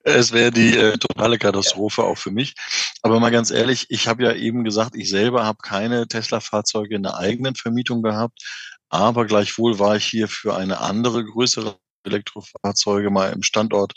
[0.04, 2.08] Es wäre die äh, totale Katastrophe ja.
[2.08, 2.54] auch für mich.
[3.02, 7.04] Aber mal ganz ehrlich, ich habe ja eben gesagt, ich selber habe keine Tesla-Fahrzeuge in
[7.04, 8.42] der eigenen Vermietung gehabt.
[8.90, 13.94] Aber gleichwohl war ich hier für eine andere größere Elektrofahrzeuge mal im Standort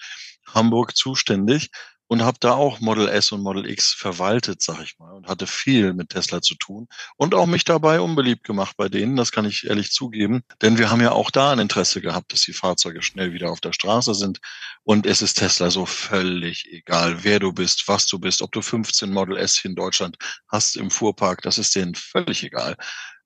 [0.47, 1.71] Hamburg zuständig
[2.11, 5.47] und habe da auch Model S und Model X verwaltet, sag ich mal, und hatte
[5.47, 9.45] viel mit Tesla zu tun und auch mich dabei unbeliebt gemacht bei denen, das kann
[9.45, 13.01] ich ehrlich zugeben, denn wir haben ja auch da ein Interesse gehabt, dass die Fahrzeuge
[13.01, 14.41] schnell wieder auf der Straße sind
[14.83, 18.61] und es ist Tesla so völlig egal, wer du bist, was du bist, ob du
[18.61, 20.17] 15 Model S hier in Deutschland
[20.49, 22.77] hast im Fuhrpark, das ist denen völlig egal.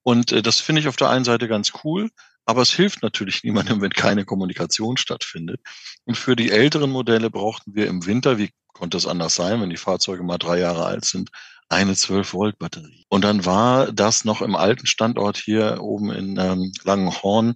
[0.02, 2.10] Und äh, das finde ich auf der einen Seite ganz cool,
[2.44, 5.62] aber es hilft natürlich niemandem, wenn keine Kommunikation stattfindet.
[6.04, 9.70] Und für die älteren Modelle brauchten wir im Winter, wie konnte es anders sein, wenn
[9.70, 11.30] die Fahrzeuge mal drei Jahre alt sind,
[11.68, 13.06] eine 12-Volt-Batterie.
[13.08, 17.54] Und dann war das noch im alten Standort hier oben in ähm, Langenhorn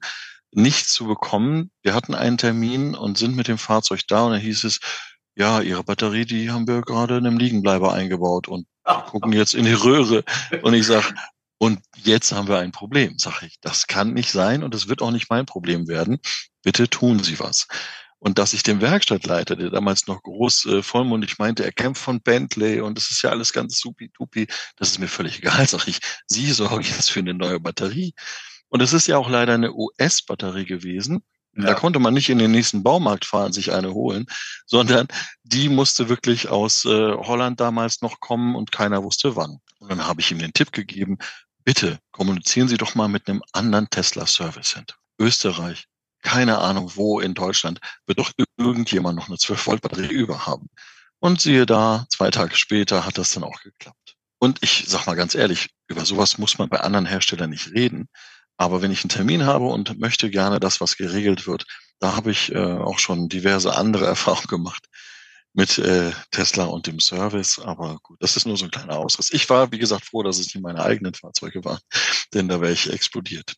[0.50, 1.70] nicht zu bekommen.
[1.82, 4.80] Wir hatten einen Termin und sind mit dem Fahrzeug da und da hieß es,
[5.36, 8.66] ja, Ihre Batterie, die haben wir gerade in einem Liegenbleiber eingebaut und
[9.06, 10.24] gucken jetzt in die Röhre.
[10.62, 11.14] Und ich sag,
[11.58, 13.60] und jetzt haben wir ein Problem, sag ich.
[13.60, 16.18] Das kann nicht sein und es wird auch nicht mein Problem werden.
[16.62, 17.68] Bitte tun Sie was.
[18.20, 22.20] Und dass ich dem Werkstattleiter, der damals noch groß äh, vollmundig meinte, er kämpft von
[22.20, 26.00] Bentley und das ist ja alles ganz supi-dupi, das ist mir völlig egal, sag ich.
[26.26, 28.14] Sie sorgen jetzt für eine neue Batterie.
[28.68, 31.22] Und es ist ja auch leider eine US-Batterie gewesen.
[31.56, 31.64] Ja.
[31.64, 34.26] Da konnte man nicht in den nächsten Baumarkt fahren, sich eine holen,
[34.66, 35.08] sondern
[35.42, 39.58] die musste wirklich aus äh, Holland damals noch kommen und keiner wusste wann.
[39.78, 41.18] Und dann habe ich ihm den Tipp gegeben,
[41.64, 44.94] bitte kommunizieren Sie doch mal mit einem anderen Tesla Service Center.
[45.18, 45.86] Österreich,
[46.22, 50.68] keine Ahnung wo in Deutschland, wird doch irgendjemand noch eine 12-Volt-Batterie über haben.
[51.20, 54.16] Und siehe da, zwei Tage später hat das dann auch geklappt.
[54.38, 58.08] Und ich sag mal ganz ehrlich, über sowas muss man bei anderen Herstellern nicht reden.
[58.56, 61.64] Aber wenn ich einen Termin habe und möchte gerne das, was geregelt wird,
[62.00, 64.86] da habe ich äh, auch schon diverse andere Erfahrungen gemacht
[65.54, 67.58] mit äh, Tesla und dem Service.
[67.58, 69.32] Aber gut, das ist nur so ein kleiner Ausriss.
[69.32, 71.80] Ich war, wie gesagt, froh, dass es nicht meine eigenen Fahrzeuge waren,
[72.32, 73.54] denn da wäre ich explodiert.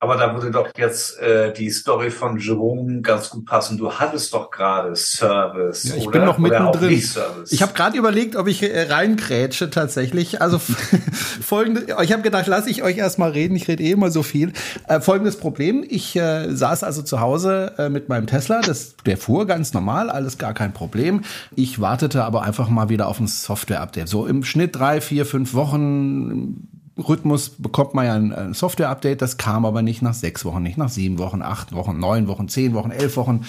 [0.00, 3.78] Aber da würde doch jetzt äh, die Story von Jerome ganz gut passen.
[3.78, 5.82] Du hattest doch gerade Service.
[5.84, 6.18] Ja, ich oder?
[6.18, 7.02] bin noch mittendrin.
[7.50, 10.40] Ich habe gerade überlegt, ob ich äh, reingrätsche tatsächlich.
[10.40, 10.60] Also
[11.40, 13.56] folgende, ich habe gedacht, lasse ich euch erstmal reden.
[13.56, 14.52] Ich rede eh immer so viel.
[14.86, 18.60] Äh, folgendes Problem: Ich äh, saß also zu Hause äh, mit meinem Tesla.
[18.60, 21.24] Das, der fuhr ganz normal, alles gar kein Problem.
[21.56, 24.08] Ich wartete aber einfach mal wieder auf ein Software-Update.
[24.08, 29.64] So im Schnitt drei, vier, fünf Wochen Rhythmus bekommt man ja ein Software-Update, das kam
[29.64, 32.90] aber nicht nach sechs Wochen, nicht nach sieben Wochen, acht Wochen, neun Wochen, zehn Wochen,
[32.90, 33.44] elf Wochen.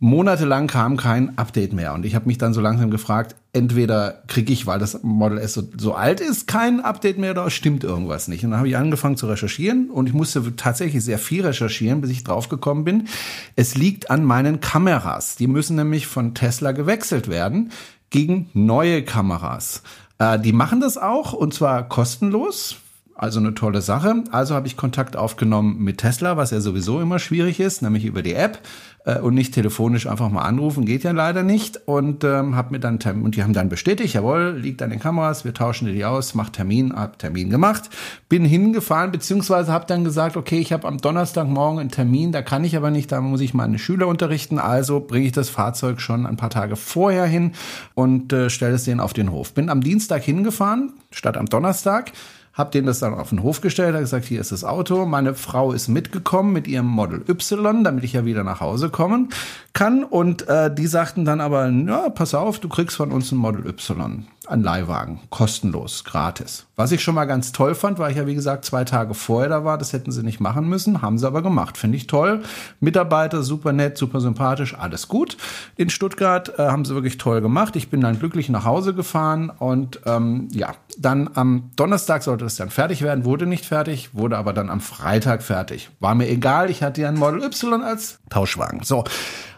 [0.00, 1.94] Monatelang kam kein Update mehr.
[1.94, 5.54] Und ich habe mich dann so langsam gefragt, entweder kriege ich, weil das Model S
[5.54, 8.44] so, so, alt ist, kein Update mehr oder stimmt irgendwas nicht.
[8.44, 12.10] Und dann habe ich angefangen zu recherchieren und ich musste tatsächlich sehr viel recherchieren, bis
[12.10, 13.08] ich draufgekommen bin.
[13.56, 15.36] Es liegt an meinen Kameras.
[15.36, 17.70] Die müssen nämlich von Tesla gewechselt werden
[18.10, 19.82] gegen neue Kameras.
[20.18, 22.76] Äh, die machen das auch und zwar kostenlos
[23.14, 24.24] also eine tolle Sache.
[24.30, 28.22] Also habe ich Kontakt aufgenommen mit Tesla, was ja sowieso immer schwierig ist, nämlich über
[28.22, 28.58] die App
[29.04, 31.80] äh, und nicht telefonisch einfach mal anrufen, geht ja leider nicht.
[31.86, 35.44] Und ähm, habe mir dann und die haben dann bestätigt, jawohl, liegt an den Kameras,
[35.44, 37.88] wir tauschen die aus, macht Termin, hab Termin gemacht,
[38.28, 42.64] bin hingefahren beziehungsweise habe dann gesagt, okay, ich habe am Donnerstagmorgen einen Termin, da kann
[42.64, 46.26] ich aber nicht, da muss ich meine Schüler unterrichten, also bringe ich das Fahrzeug schon
[46.26, 47.52] ein paar Tage vorher hin
[47.94, 49.54] und äh, stelle es denen auf den Hof.
[49.54, 52.12] Bin am Dienstag hingefahren statt am Donnerstag
[52.54, 55.04] hab denen das dann auf den Hof gestellt, habe gesagt, hier ist das Auto.
[55.06, 59.30] Meine Frau ist mitgekommen mit ihrem Model Y, damit ich ja wieder nach Hause kommen
[59.72, 60.04] kann.
[60.04, 63.66] Und äh, die sagten dann aber, ja, pass auf, du kriegst von uns ein Model
[63.66, 66.66] Y ein Leihwagen, kostenlos, gratis.
[66.76, 69.48] Was ich schon mal ganz toll fand, weil ich ja wie gesagt zwei Tage vorher
[69.48, 71.78] da war, das hätten sie nicht machen müssen, haben sie aber gemacht.
[71.78, 72.42] Finde ich toll.
[72.80, 75.36] Mitarbeiter super nett, super sympathisch, alles gut.
[75.76, 77.76] In Stuttgart äh, haben sie wirklich toll gemacht.
[77.76, 82.56] Ich bin dann glücklich nach Hause gefahren und ähm, ja, dann am Donnerstag sollte es
[82.56, 85.90] dann fertig werden, wurde nicht fertig, wurde aber dann am Freitag fertig.
[86.00, 88.82] War mir egal, ich hatte ja ein Model Y als Tauschwagen.
[88.82, 89.04] So.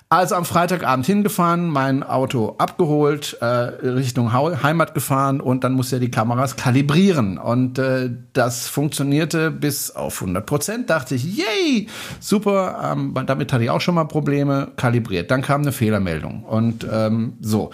[0.09, 6.01] Also am Freitagabend hingefahren, mein Auto abgeholt, äh, Richtung Heimat gefahren und dann musste er
[6.01, 7.39] die Kameras kalibrieren.
[7.39, 10.91] Und äh, das funktionierte bis auf 100 Prozent.
[10.91, 11.89] Dachte ich, yay,
[12.21, 15.33] super, ähm, damit hatte ich auch schon mal Probleme, kalibriert.
[15.33, 17.73] Dann kam eine Fehlermeldung und ähm, so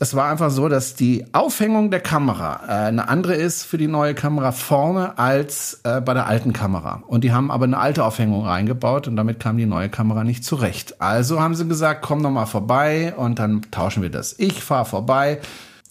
[0.00, 3.88] es war einfach so, dass die Aufhängung der Kamera äh, eine andere ist für die
[3.88, 7.02] neue Kamera vorne als äh, bei der alten Kamera.
[7.06, 10.44] Und die haben aber eine alte Aufhängung reingebaut und damit kam die neue Kamera nicht
[10.44, 11.00] zurecht.
[11.00, 14.34] Also haben sie gesagt, komm noch mal vorbei und dann tauschen wir das.
[14.38, 15.40] Ich fahre vorbei,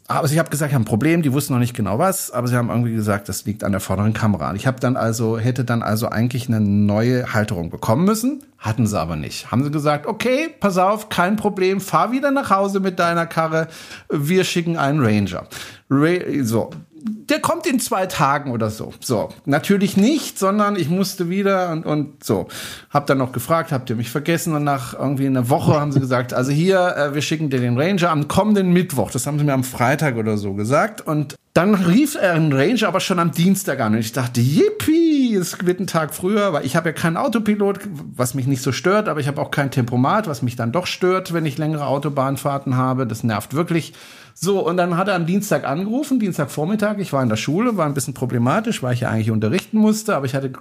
[0.09, 2.47] aber ich habe gesagt, ich habe ein Problem, die wussten noch nicht genau was, aber
[2.47, 4.53] sie haben irgendwie gesagt, das liegt an der vorderen Kamera.
[4.55, 8.97] Ich habe dann also, hätte dann also eigentlich eine neue Halterung bekommen müssen, hatten sie
[8.97, 9.51] aber nicht.
[9.51, 13.67] Haben sie gesagt, okay, pass auf, kein Problem, fahr wieder nach Hause mit deiner Karre,
[14.09, 15.43] wir schicken einen Ranger.
[15.89, 16.69] Ra so,
[17.07, 18.93] der kommt in zwei Tagen oder so.
[18.99, 22.47] So, natürlich nicht, sondern ich musste wieder und, und so.
[22.89, 24.53] Hab dann noch gefragt, habt ihr mich vergessen?
[24.55, 27.79] Und nach irgendwie einer Woche haben sie gesagt, also hier, äh, wir schicken dir den
[27.79, 29.11] Ranger am kommenden Mittwoch.
[29.11, 31.01] Das haben sie mir am Freitag oder so gesagt.
[31.01, 33.93] Und dann rief er einen Ranger aber schon am Dienstag an.
[33.93, 37.79] Und ich dachte, yippie, es wird ein Tag früher, weil ich habe ja keinen Autopilot,
[38.15, 40.85] was mich nicht so stört, aber ich habe auch kein Tempomat, was mich dann doch
[40.85, 43.07] stört, wenn ich längere Autobahnfahrten habe.
[43.07, 43.93] Das nervt wirklich.
[44.39, 46.99] So, und dann hat er am Dienstag angerufen, Dienstagvormittag.
[46.99, 50.15] Ich war in der Schule, war ein bisschen problematisch, weil ich ja eigentlich unterrichten musste,
[50.15, 50.51] aber ich hatte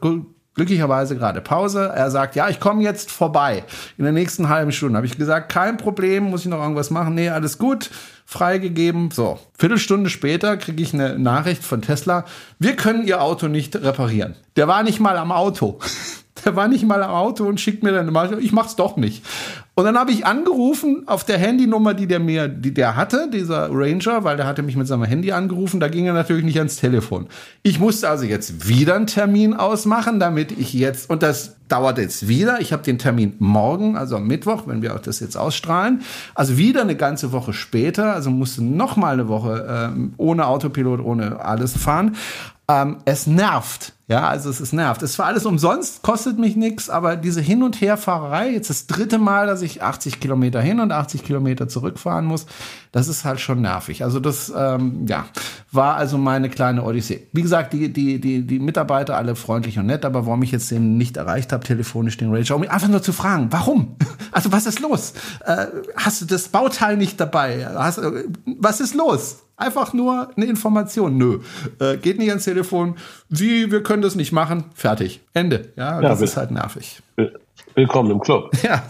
[0.55, 1.93] glücklicherweise gerade Pause.
[1.95, 3.65] Er sagt, ja, ich komme jetzt vorbei.
[3.99, 7.15] In der nächsten halben Stunde habe ich gesagt, kein Problem, muss ich noch irgendwas machen?
[7.15, 7.91] Nee, alles gut,
[8.25, 9.11] freigegeben.
[9.11, 12.25] So, Viertelstunde später kriege ich eine Nachricht von Tesla,
[12.59, 14.37] wir können Ihr Auto nicht reparieren.
[14.57, 15.81] Der war nicht mal am Auto.
[16.45, 19.25] Der war nicht mal am Auto und schickt mir dann mal, ich mach's doch nicht.
[19.79, 23.69] Und dann habe ich angerufen auf der Handynummer, die der mir, die der hatte, dieser
[23.71, 26.77] Ranger, weil der hatte mich mit seinem Handy angerufen, da ging er natürlich nicht ans
[26.77, 27.27] Telefon.
[27.63, 32.27] Ich musste also jetzt wieder einen Termin ausmachen, damit ich jetzt, und das dauert jetzt
[32.27, 36.01] wieder, ich habe den Termin morgen, also am Mittwoch, wenn wir auch das jetzt ausstrahlen,
[36.35, 41.01] also wieder eine ganze Woche später, also musste noch mal eine Woche äh, ohne Autopilot,
[41.05, 42.17] ohne alles fahren.
[42.69, 43.93] Ähm, es nervt.
[44.09, 45.03] Ja, also es ist nervt.
[45.03, 49.19] Es war alles umsonst, kostet mich nichts, aber diese Hin- und Herfahrerei, jetzt das dritte
[49.19, 52.47] Mal, dass ich 80 Kilometer hin und 80 Kilometer zurückfahren muss,
[52.93, 54.05] das ist halt schon nervig.
[54.05, 55.27] Also das, ähm, ja,
[55.73, 57.27] war also meine kleine Odyssee.
[57.33, 60.71] Wie gesagt, die, die, die, die Mitarbeiter alle freundlich und nett, aber warum ich jetzt
[60.71, 63.97] den nicht erreicht habe, telefonisch den Ranger, um mich einfach nur zu fragen, warum?
[64.33, 65.15] Also was ist los?
[65.47, 67.67] Äh, hast du das Bauteil nicht dabei?
[67.75, 69.46] Hast, äh, was ist los?
[69.57, 71.17] Einfach nur eine Information.
[71.17, 71.41] Nö,
[71.81, 72.97] äh, geht nicht ans Telefon.
[73.31, 75.73] Wie, wir können das nicht machen, fertig, Ende.
[75.77, 77.01] Ja, ja das ist halt nervig.
[77.75, 78.51] Willkommen im Club.
[78.63, 78.87] Ja.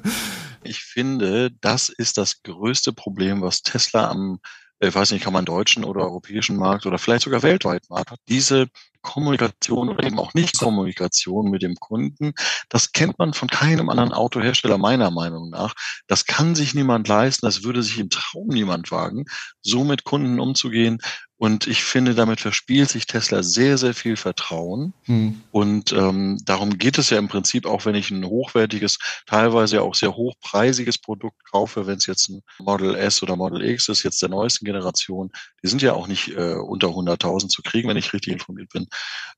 [0.64, 4.40] ich finde, das ist das größte Problem, was Tesla am
[4.84, 8.18] ich weiß nicht, kann man deutschen oder europäischen Markt oder vielleicht sogar weltweit Markt hat.
[8.28, 8.66] Diese
[9.02, 12.32] Kommunikation oder eben auch nicht Kommunikation mit dem Kunden,
[12.68, 15.74] das kennt man von keinem anderen Autohersteller meiner Meinung nach.
[16.06, 19.26] Das kann sich niemand leisten, das würde sich im Traum niemand wagen,
[19.60, 20.98] so mit Kunden umzugehen.
[21.42, 24.94] Und ich finde, damit verspielt sich Tesla sehr, sehr viel Vertrauen.
[25.06, 25.42] Hm.
[25.50, 29.96] Und ähm, darum geht es ja im Prinzip auch, wenn ich ein hochwertiges, teilweise auch
[29.96, 34.22] sehr hochpreisiges Produkt kaufe, wenn es jetzt ein Model S oder Model X ist, jetzt
[34.22, 35.32] der neuesten Generation,
[35.64, 38.86] die sind ja auch nicht äh, unter 100.000 zu kriegen, wenn ich richtig informiert bin.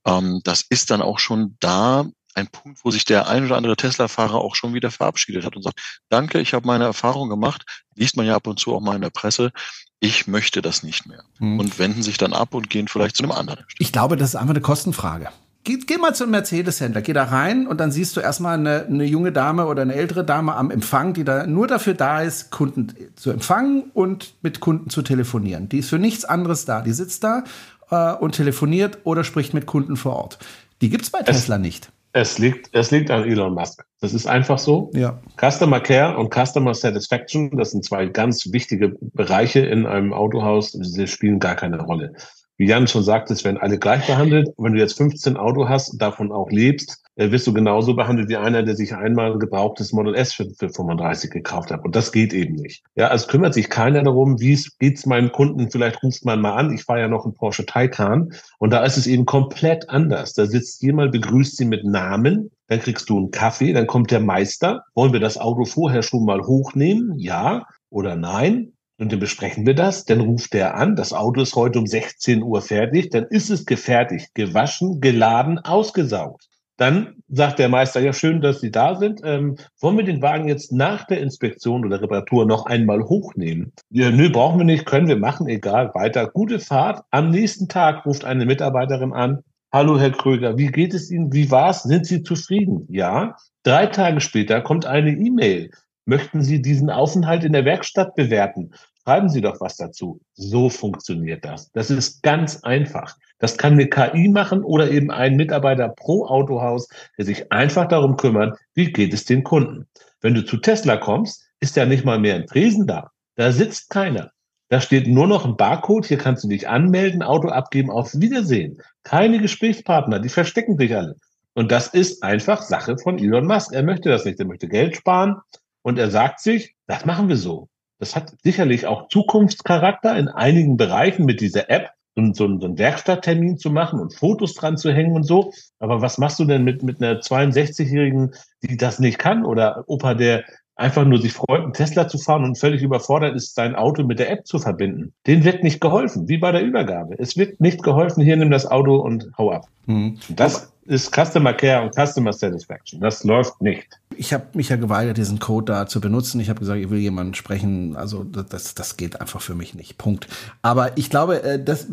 [0.05, 3.77] Ähm, das ist dann auch schon da ein Punkt, wo sich der ein oder andere
[3.77, 7.63] Tesla-Fahrer auch schon wieder verabschiedet hat und sagt, danke, ich habe meine Erfahrung gemacht,
[7.95, 9.51] liest man ja ab und zu auch mal in der Presse,
[9.99, 11.23] ich möchte das nicht mehr.
[11.39, 11.59] Hm.
[11.59, 13.65] Und wenden sich dann ab und gehen vielleicht zu einem anderen.
[13.79, 15.29] Ich glaube, das ist einfach eine Kostenfrage.
[15.63, 19.03] Geh, geh mal zum Mercedes-Händler, geh da rein und dann siehst du erstmal eine, eine
[19.03, 22.93] junge Dame oder eine ältere Dame am Empfang, die da nur dafür da ist, Kunden
[23.15, 25.67] zu empfangen und mit Kunden zu telefonieren.
[25.67, 26.81] Die ist für nichts anderes da.
[26.81, 27.45] Die sitzt da
[27.91, 30.39] äh, und telefoniert oder spricht mit Kunden vor Ort.
[30.81, 31.91] Die gibt's bei Tesla nicht.
[32.17, 33.83] Es liegt, es liegt an Elon Musk.
[33.99, 34.89] Das ist einfach so.
[34.93, 35.19] Ja.
[35.37, 40.71] Customer Care und Customer Satisfaction, das sind zwei ganz wichtige Bereiche in einem Autohaus.
[40.71, 42.13] Sie spielen gar keine Rolle.
[42.57, 44.47] Wie Jan schon sagte, es werden alle gleich behandelt.
[44.57, 48.37] Wenn du jetzt 15 Auto hast, davon auch lebst, äh, wirst du genauso behandelt wie
[48.37, 51.83] einer, der sich einmal ein gebrauchtes Model S für, für 35 gekauft hat.
[51.85, 52.83] Und das geht eben nicht.
[52.95, 55.69] Ja, also kümmert sich keiner darum, wie es geht's meinem Kunden.
[55.71, 56.73] Vielleicht ruft man mal an.
[56.73, 58.33] Ich fahre ja noch einen Porsche Taycan.
[58.59, 60.33] Und da ist es eben komplett anders.
[60.33, 62.51] Da sitzt jemand, begrüßt sie mit Namen.
[62.67, 63.73] Dann kriegst du einen Kaffee.
[63.73, 64.83] Dann kommt der Meister.
[64.93, 67.17] Wollen wir das Auto vorher schon mal hochnehmen?
[67.17, 68.73] Ja oder nein?
[68.97, 70.05] Und dann besprechen wir das.
[70.05, 70.95] Dann ruft der an.
[70.95, 73.09] Das Auto ist heute um 16 Uhr fertig.
[73.09, 76.47] Dann ist es gefertigt, gewaschen, geladen, ausgesaugt.
[76.77, 79.21] Dann sagt der Meister, ja, schön, dass Sie da sind.
[79.23, 83.71] Ähm, wollen wir den Wagen jetzt nach der Inspektion oder Reparatur noch einmal hochnehmen?
[83.89, 86.27] Ja, nö, brauchen wir nicht, können wir machen, egal, weiter.
[86.27, 87.03] Gute Fahrt.
[87.11, 89.39] Am nächsten Tag ruft eine Mitarbeiterin an.
[89.71, 91.33] Hallo, Herr Kröger, wie geht es Ihnen?
[91.33, 91.83] Wie war's?
[91.83, 92.87] Sind Sie zufrieden?
[92.89, 93.35] Ja.
[93.63, 95.71] Drei Tage später kommt eine E-Mail.
[96.05, 98.71] Möchten Sie diesen Aufenthalt in der Werkstatt bewerten?
[99.05, 100.19] Schreiben Sie doch was dazu.
[100.33, 101.71] So funktioniert das.
[101.73, 103.15] Das ist ganz einfach.
[103.37, 108.17] Das kann eine KI machen oder eben ein Mitarbeiter pro Autohaus, der sich einfach darum
[108.17, 109.87] kümmert, wie geht es den Kunden.
[110.21, 113.11] Wenn du zu Tesla kommst, ist ja nicht mal mehr ein Tresen da.
[113.35, 114.31] Da sitzt keiner.
[114.69, 116.07] Da steht nur noch ein Barcode.
[116.07, 118.81] Hier kannst du dich anmelden, Auto abgeben, auf Wiedersehen.
[119.03, 121.15] Keine Gesprächspartner, die verstecken sich alle.
[121.53, 123.71] Und das ist einfach Sache von Elon Musk.
[123.71, 124.39] Er möchte das nicht.
[124.39, 125.35] Er möchte Geld sparen.
[125.83, 127.69] Und er sagt sich, das machen wir so.
[127.99, 132.77] Das hat sicherlich auch Zukunftscharakter in einigen Bereichen mit dieser App, so, so, so einen
[132.77, 135.51] Werkstatttermin zu machen und Fotos dran zu hängen und so.
[135.79, 139.45] Aber was machst du denn mit, mit einer 62-Jährigen, die das nicht kann?
[139.45, 143.55] Oder Opa, der einfach nur sich freut, einen Tesla zu fahren und völlig überfordert ist,
[143.55, 145.13] sein Auto mit der App zu verbinden.
[145.25, 147.15] Den wird nicht geholfen, wie bei der Übergabe.
[147.17, 149.67] Es wird nicht geholfen, hier nimm das Auto und hau ab.
[149.85, 150.17] Hm.
[150.29, 153.01] Das ist Customer Care und Customer Satisfaction.
[153.01, 153.87] Das läuft nicht.
[154.17, 156.39] Ich habe mich ja geweigert, diesen Code da zu benutzen.
[156.39, 157.95] Ich habe gesagt, ich will jemanden sprechen.
[157.95, 159.97] Also das, das geht einfach für mich nicht.
[159.97, 160.27] Punkt.
[160.61, 161.87] Aber ich glaube, äh, das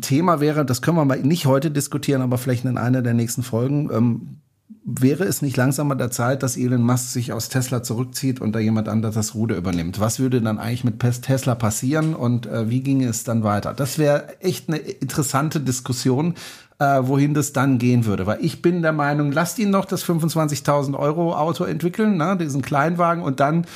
[0.00, 3.42] Thema wäre, das können wir mal nicht heute diskutieren, aber vielleicht in einer der nächsten
[3.42, 4.40] Folgen.
[4.84, 8.52] Wäre es nicht langsam an der Zeit, dass Elon Musk sich aus Tesla zurückzieht und
[8.52, 10.00] da jemand anderes das Ruder übernimmt?
[10.00, 13.74] Was würde dann eigentlich mit Tesla passieren und äh, wie ginge es dann weiter?
[13.74, 16.34] Das wäre echt eine interessante Diskussion,
[16.78, 18.26] äh, wohin das dann gehen würde.
[18.26, 22.62] Weil ich bin der Meinung, lasst ihn noch das 25.000 Euro Auto entwickeln, ne, diesen
[22.62, 23.66] Kleinwagen und dann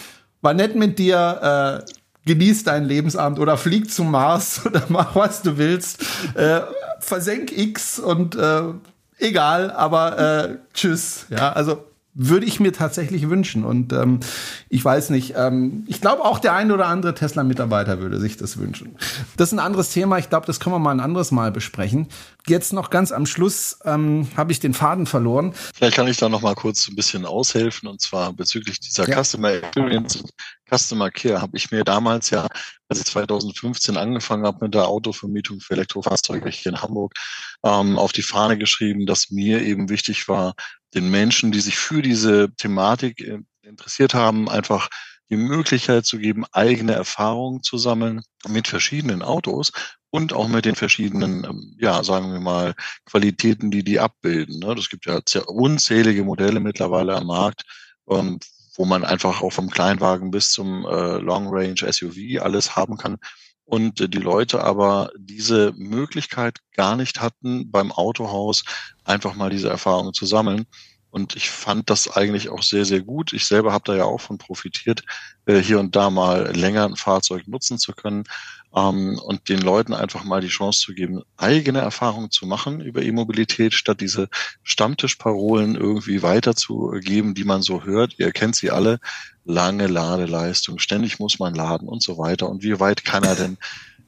[0.42, 1.92] war nett mit dir, äh,
[2.26, 6.02] genieß deinen Lebensabend oder flieg zum Mars oder mach was du willst,
[6.35, 6.61] äh,
[7.00, 8.62] versenk X und äh,
[9.18, 11.27] egal, aber äh, tschüss.
[11.31, 13.64] Ja, also würde ich mir tatsächlich wünschen.
[13.64, 14.20] Und ähm,
[14.68, 18.57] ich weiß nicht, ähm, ich glaube auch der ein oder andere Tesla-Mitarbeiter würde sich das
[18.57, 18.96] wünschen.
[19.37, 20.18] Das ist ein anderes Thema.
[20.18, 22.07] Ich glaube, das können wir mal ein anderes Mal besprechen.
[22.46, 25.54] Jetzt noch ganz am Schluss ähm, habe ich den Faden verloren.
[25.74, 27.88] Vielleicht kann ich da noch mal kurz ein bisschen aushelfen.
[27.88, 29.22] Und zwar bezüglich dieser ja.
[29.22, 30.22] Customer Experience
[30.70, 32.46] Customer Care habe ich mir damals ja,
[32.88, 37.14] als ich 2015 angefangen habe mit der Autovermietung für Elektrofahrzeuge hier in Hamburg,
[37.64, 40.55] ähm, auf die Fahne geschrieben, dass mir eben wichtig war,
[40.95, 44.88] den Menschen, die sich für diese Thematik äh, interessiert haben, einfach
[45.31, 49.72] die Möglichkeit zu geben, eigene Erfahrungen zu sammeln mit verschiedenen Autos
[50.11, 54.61] und auch mit den verschiedenen, ähm, ja, sagen wir mal, Qualitäten, die die abbilden.
[54.61, 54.75] Ne?
[54.75, 57.64] Das gibt ja unzählige Modelle mittlerweile am Markt,
[58.09, 58.39] ähm,
[58.77, 63.16] wo man einfach auch vom Kleinwagen bis zum äh, Long Range SUV alles haben kann.
[63.64, 68.62] und die Leute aber diese Möglichkeit gar nicht hatten, beim Autohaus
[69.05, 70.66] einfach mal diese Erfahrungen zu sammeln.
[71.14, 73.32] Und ich fand das eigentlich auch sehr, sehr gut.
[73.32, 75.04] Ich selber habe da ja auch von profitiert,
[75.46, 78.24] äh, hier und da mal länger ein Fahrzeug nutzen zu können
[78.74, 83.00] ähm, und den Leuten einfach mal die Chance zu geben, eigene Erfahrungen zu machen über
[83.00, 84.28] E-Mobilität, statt diese
[84.64, 88.18] Stammtischparolen irgendwie weiterzugeben, die man so hört.
[88.18, 88.98] Ihr kennt sie alle.
[89.44, 92.48] Lange Ladeleistung, ständig muss man laden und so weiter.
[92.48, 93.56] Und wie weit kann er denn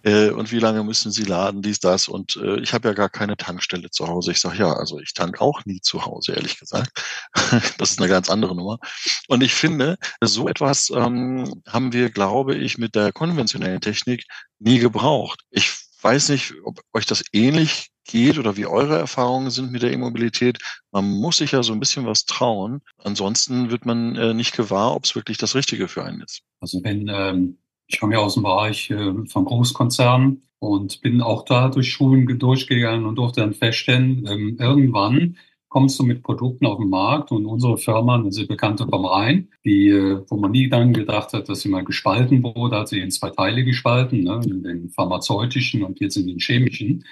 [0.07, 2.07] äh, und wie lange müssen Sie laden, dies, das.
[2.07, 4.31] Und äh, ich habe ja gar keine Tankstelle zu Hause.
[4.31, 6.93] Ich sage, ja, also ich tank auch nie zu Hause, ehrlich gesagt.
[7.79, 8.79] das ist eine ganz andere Nummer.
[9.27, 14.25] Und ich finde, so etwas ähm, haben wir, glaube ich, mit der konventionellen Technik
[14.61, 15.41] nie gebraucht.
[15.51, 19.93] Ich weiß nicht, ob euch das ähnlich geht oder wie eure Erfahrungen sind mit der
[19.93, 20.59] E-Mobilität.
[20.93, 22.81] Man muss sich ja so ein bisschen was trauen.
[22.99, 26.43] Ansonsten wird man äh, nicht gewahr, ob es wirklich das Richtige für einen ist.
[26.61, 31.45] Also wenn ähm, ich komme ja aus dem Bereich äh, von Großkonzernen und bin auch
[31.45, 35.37] da durch Schulen durchgegangen und durfte dann feststellen, ähm, irgendwann
[35.69, 39.89] kommst du mit Produkten auf den Markt und unsere Firma, sehr bekannte vom Rhein, die,
[39.89, 43.11] äh, wo man nie dann gedacht hat, dass sie mal gespalten wurde, hat sie in
[43.11, 47.05] zwei Teile gespalten, ne, in den pharmazeutischen und jetzt in den chemischen.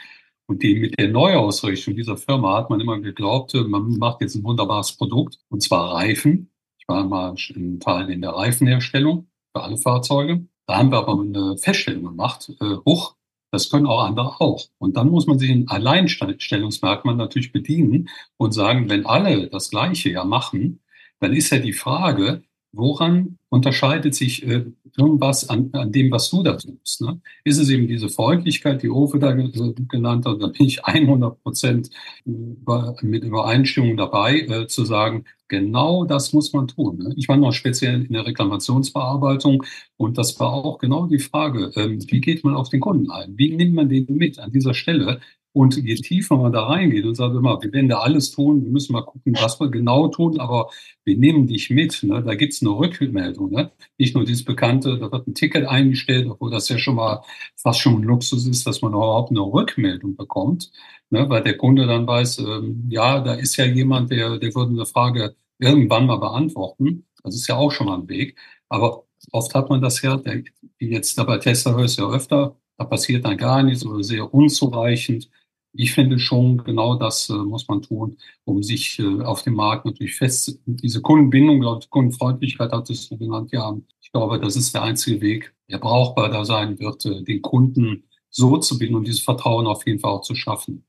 [0.46, 4.44] Und die mit der Neuausrichtung dieser Firma hat man immer geglaubt, man macht jetzt ein
[4.44, 6.50] wunderbares Produkt, und zwar Reifen.
[6.78, 10.46] Ich war mal in Teil in der Reifenherstellung für alle Fahrzeuge.
[10.66, 13.16] Da haben wir aber eine Feststellung gemacht, äh, hoch,
[13.50, 14.66] das können auch andere auch.
[14.78, 20.10] Und dann muss man sich ein Alleinstellungsmerkmal natürlich bedienen und sagen, wenn alle das Gleiche
[20.10, 20.80] ja machen,
[21.20, 22.42] dann ist ja die Frage,
[22.74, 24.64] woran unterscheidet sich äh,
[24.96, 27.00] irgendwas an, an dem, was du da tust?
[27.00, 27.20] Ne?
[27.44, 31.90] Ist es eben diese Freundlichkeit, die Ofe da genannt hat, da bin ich 100 Prozent
[32.24, 36.98] mit Übereinstimmung dabei, äh, zu sagen, genau das muss man tun.
[36.98, 37.14] Ne?
[37.16, 39.64] Ich war noch speziell in der Reklamationsbearbeitung
[39.96, 43.36] und das war auch genau die Frage, ähm, wie geht man auf den Kunden ein?
[43.36, 45.20] Wie nimmt man den mit an dieser Stelle?
[45.54, 48.72] Und je tiefer man da reingeht und sagt immer, wir werden da alles tun, wir
[48.72, 50.70] müssen mal gucken, was wir genau tun, aber
[51.04, 52.02] wir nehmen dich mit.
[52.02, 52.24] Ne?
[52.24, 53.52] Da gibt's eine Rückmeldung.
[53.52, 53.70] Ne?
[53.96, 57.22] Nicht nur dieses Bekannte, da wird ein Ticket eingestellt, obwohl das ja schon mal
[57.54, 60.72] fast schon ein Luxus ist, dass man überhaupt eine Rückmeldung bekommt,
[61.10, 61.28] ne?
[61.30, 64.86] weil der Kunde dann weiß, ähm, ja, da ist ja jemand, der, der würde eine
[64.86, 67.06] Frage irgendwann mal beantworten.
[67.22, 68.36] Das ist ja auch schon mal ein Weg.
[68.68, 70.42] Aber oft hat man das ja, der,
[70.80, 74.34] jetzt da bei Tesla höre ich ja öfter, da passiert dann gar nichts oder sehr
[74.34, 75.30] unzureichend
[75.74, 79.84] ich finde schon, genau das äh, muss man tun, um sich äh, auf dem Markt
[79.86, 83.76] natürlich fest, diese Kundenbindung, glaube Kundenfreundlichkeit hat es genannt, ja.
[84.00, 88.04] Ich glaube, das ist der einzige Weg, der brauchbar da sein wird, äh, den Kunden
[88.30, 90.84] so zu binden und dieses Vertrauen auf jeden Fall auch zu schaffen.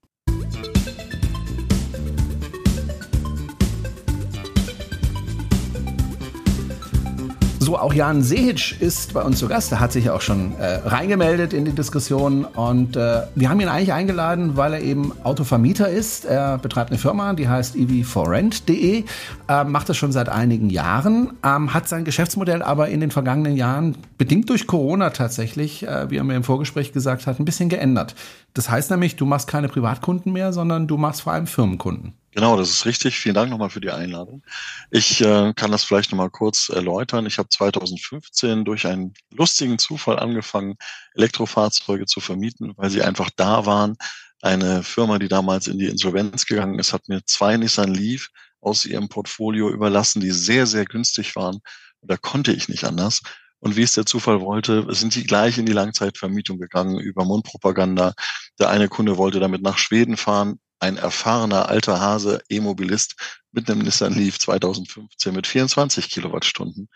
[7.66, 9.72] So, auch Jan Sehic ist bei uns zu Gast.
[9.72, 12.46] Er hat sich auch schon äh, reingemeldet in die Diskussion.
[12.46, 16.26] Und äh, wir haben ihn eigentlich eingeladen, weil er eben Autovermieter ist.
[16.26, 19.04] Er betreibt eine Firma, die heißt evforrent.de,
[19.48, 23.56] äh, macht das schon seit einigen Jahren, ähm, hat sein Geschäftsmodell aber in den vergangenen
[23.56, 27.70] Jahren, bedingt durch Corona tatsächlich, äh, wie er mir im Vorgespräch gesagt hat, ein bisschen
[27.70, 28.14] geändert.
[28.54, 32.14] Das heißt nämlich, du machst keine Privatkunden mehr, sondern du machst vor allem Firmenkunden.
[32.36, 33.18] Genau, das ist richtig.
[33.18, 34.44] Vielen Dank nochmal für die Einladung.
[34.92, 37.26] Ich äh, kann das vielleicht nochmal kurz erläutern.
[37.26, 40.76] Ich habe 2015 durch einen lustigen Zufall angefangen,
[41.14, 43.96] Elektrofahrzeuge zu vermieten, weil sie einfach da waren.
[44.42, 48.28] Eine Firma, die damals in die Insolvenz gegangen ist, hat mir zwei Nissan Leaf
[48.60, 51.60] aus ihrem Portfolio überlassen, die sehr, sehr günstig waren.
[52.02, 53.22] Und da konnte ich nicht anders.
[53.60, 58.14] Und wie es der Zufall wollte, sind die gleich in die Langzeitvermietung gegangen über Mundpropaganda.
[58.60, 63.16] Der eine Kunde wollte damit nach Schweden fahren ein erfahrener alter Hase, E-Mobilist
[63.52, 66.90] mit einem Nissan Leaf 2015 mit 24 Kilowattstunden,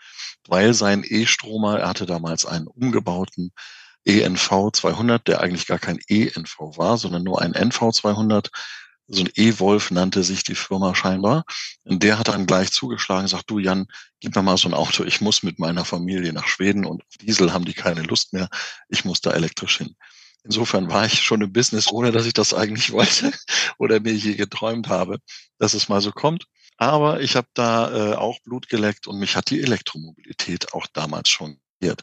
[0.46, 3.52] weil sein E-Stromer, er hatte damals einen umgebauten
[4.04, 8.50] ENV 200, der eigentlich gar kein ENV war, sondern nur ein NV 200.
[9.12, 11.44] So ein E-Wolf nannte sich die Firma scheinbar.
[11.84, 13.86] Und der hat dann gleich zugeschlagen, sagt, du Jan,
[14.20, 17.52] gib mir mal so ein Auto, ich muss mit meiner Familie nach Schweden und Diesel
[17.52, 18.48] haben die keine Lust mehr,
[18.88, 19.96] ich muss da elektrisch hin.
[20.44, 23.32] Insofern war ich schon im Business, ohne dass ich das eigentlich wollte
[23.78, 25.18] oder mir je geträumt habe,
[25.58, 26.46] dass es mal so kommt.
[26.76, 31.28] Aber ich habe da äh, auch Blut geleckt und mich hat die Elektromobilität auch damals
[31.28, 32.02] schon gehört.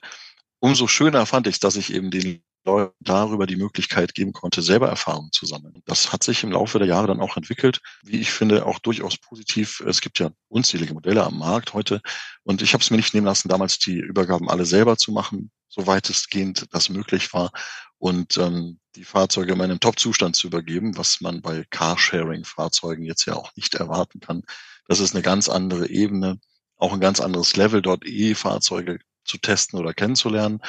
[0.59, 4.89] Umso schöner fand ich, dass ich eben den Leuten darüber die Möglichkeit geben konnte, selber
[4.89, 5.81] Erfahrungen zu sammeln.
[5.85, 9.17] Das hat sich im Laufe der Jahre dann auch entwickelt, wie ich finde, auch durchaus
[9.17, 9.81] positiv.
[9.87, 12.01] Es gibt ja unzählige Modelle am Markt heute
[12.43, 15.51] und ich habe es mir nicht nehmen lassen, damals die Übergaben alle selber zu machen,
[15.69, 17.51] so weitestgehend das möglich war
[17.97, 23.35] und ähm, die Fahrzeuge in einem Top-Zustand zu übergeben, was man bei Carsharing-Fahrzeugen jetzt ja
[23.35, 24.43] auch nicht erwarten kann.
[24.87, 26.39] Das ist eine ganz andere Ebene,
[26.77, 30.61] auch ein ganz anderes Level, dort E-Fahrzeuge zu testen oder kennenzulernen.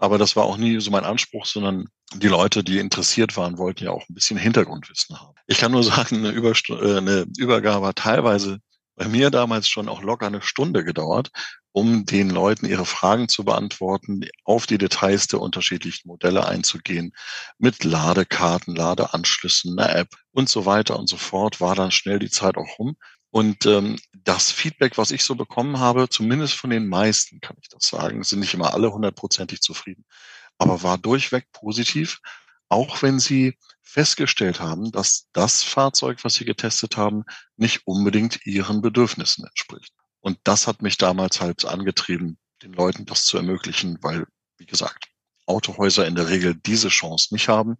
[0.00, 1.84] Aber das war auch nie so mein Anspruch, sondern
[2.14, 5.34] die Leute, die interessiert waren, wollten ja auch ein bisschen Hintergrundwissen haben.
[5.46, 8.60] Ich kann nur sagen, eine, Überst äh, eine Übergabe hat teilweise
[8.96, 11.30] bei mir damals schon auch locker eine Stunde gedauert,
[11.72, 17.12] um den Leuten ihre Fragen zu beantworten, auf die Details der unterschiedlichen Modelle einzugehen,
[17.58, 22.30] mit Ladekarten, Ladeanschlüssen, einer App und so weiter und so fort, war dann schnell die
[22.30, 22.96] Zeit auch rum.
[23.30, 27.68] Und ähm, das Feedback, was ich so bekommen habe, zumindest von den meisten, kann ich
[27.68, 30.04] das sagen, sind nicht immer alle hundertprozentig zufrieden,
[30.58, 32.20] aber war durchweg positiv,
[32.68, 37.24] auch wenn sie festgestellt haben, dass das Fahrzeug, was sie getestet haben,
[37.56, 39.92] nicht unbedingt ihren Bedürfnissen entspricht.
[40.20, 44.26] Und das hat mich damals halt angetrieben, den Leuten das zu ermöglichen, weil,
[44.58, 45.08] wie gesagt,
[45.46, 47.76] Autohäuser in der Regel diese Chance nicht haben,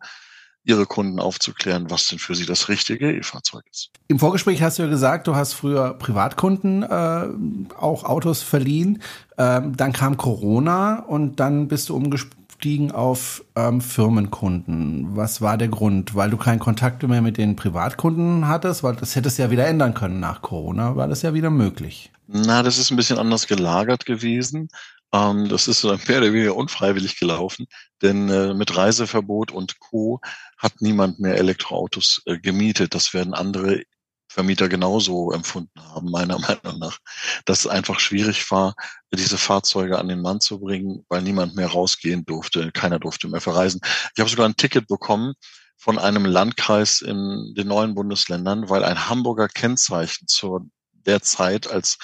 [0.64, 3.90] ihre Kunden aufzuklären, was denn für sie das richtige E-Fahrzeug ist.
[4.08, 7.28] Im Vorgespräch hast du ja gesagt, du hast früher Privatkunden äh,
[7.76, 9.02] auch Autos verliehen.
[9.38, 15.16] Ähm, dann kam Corona und dann bist du umgestiegen auf ähm, Firmenkunden.
[15.16, 16.14] Was war der Grund?
[16.14, 18.82] Weil du keinen Kontakt mehr mit den Privatkunden hattest?
[18.82, 22.10] Weil das hättest du ja wieder ändern können nach Corona, war das ja wieder möglich.
[22.26, 24.68] Na, das ist ein bisschen anders gelagert gewesen.
[25.12, 27.66] Ähm, das ist so mehr oder weniger unfreiwillig gelaufen,
[28.02, 30.20] denn äh, mit Reiseverbot und Co.
[30.60, 32.94] hat niemand mehr Elektroautos äh, gemietet.
[32.94, 33.82] Das werden andere
[34.30, 36.98] Vermieter genauso empfunden haben, meiner Meinung nach,
[37.46, 38.74] dass es einfach schwierig war,
[39.12, 43.40] diese Fahrzeuge an den Mann zu bringen, weil niemand mehr rausgehen durfte, keiner durfte mehr
[43.40, 43.80] verreisen.
[44.14, 45.34] Ich habe sogar ein Ticket bekommen
[45.76, 51.96] von einem Landkreis in den neuen Bundesländern, weil ein Hamburger Kennzeichen zur der Zeit, als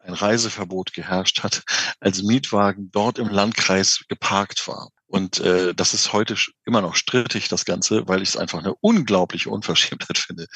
[0.00, 1.62] ein Reiseverbot geherrscht hat,
[2.00, 4.88] als Mietwagen dort im Landkreis geparkt war.
[5.08, 6.36] Und äh, das ist heute
[6.66, 10.46] immer noch strittig, das Ganze, weil ich es einfach eine unglaubliche Unverschämtheit finde.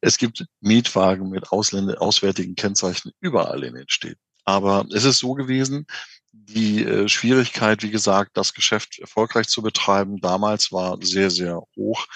[0.00, 4.20] Es gibt Mietwagen mit Ausländer, auswärtigen Kennzeichen überall in den Städten.
[4.44, 5.86] Aber es ist so gewesen,
[6.32, 12.06] die äh, Schwierigkeit, wie gesagt, das Geschäft erfolgreich zu betreiben, damals war sehr, sehr hoch.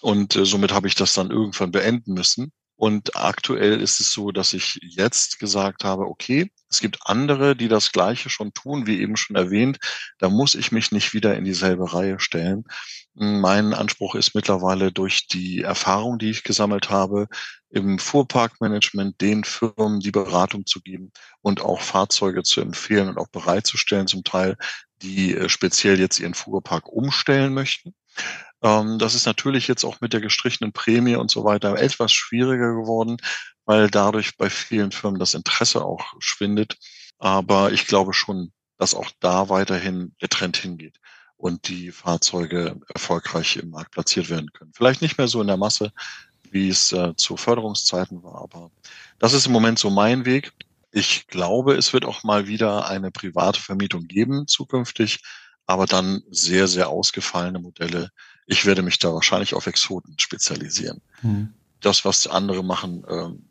[0.00, 2.52] Und äh, somit habe ich das dann irgendwann beenden müssen.
[2.78, 7.66] Und aktuell ist es so, dass ich jetzt gesagt habe, okay, es gibt andere, die
[7.66, 9.78] das Gleiche schon tun, wie eben schon erwähnt.
[10.18, 12.62] Da muss ich mich nicht wieder in dieselbe Reihe stellen.
[13.14, 17.26] Mein Anspruch ist mittlerweile durch die Erfahrung, die ich gesammelt habe,
[17.68, 21.10] im Fuhrparkmanagement den Firmen die Beratung zu geben
[21.42, 24.56] und auch Fahrzeuge zu empfehlen und auch bereitzustellen, zum Teil,
[25.02, 27.92] die äh, speziell jetzt ihren Fuhrpark umstellen möchten.
[28.62, 32.74] Ähm, das ist natürlich jetzt auch mit der gestrichenen Prämie und so weiter etwas schwieriger
[32.74, 33.18] geworden,
[33.64, 36.76] weil dadurch bei vielen Firmen das Interesse auch schwindet.
[37.18, 40.98] Aber ich glaube schon, dass auch da weiterhin der Trend hingeht
[41.36, 44.72] und die Fahrzeuge erfolgreich im Markt platziert werden können.
[44.74, 45.92] Vielleicht nicht mehr so in der Masse,
[46.50, 48.70] wie es äh, zu Förderungszeiten war, aber
[49.18, 50.52] das ist im Moment so mein Weg.
[50.90, 55.20] Ich glaube, es wird auch mal wieder eine private Vermietung geben zukünftig,
[55.66, 58.10] aber dann sehr, sehr ausgefallene Modelle,
[58.48, 61.00] ich werde mich da wahrscheinlich auf Exoten spezialisieren.
[61.22, 61.54] Mhm.
[61.80, 63.44] Das, was andere machen, ähm,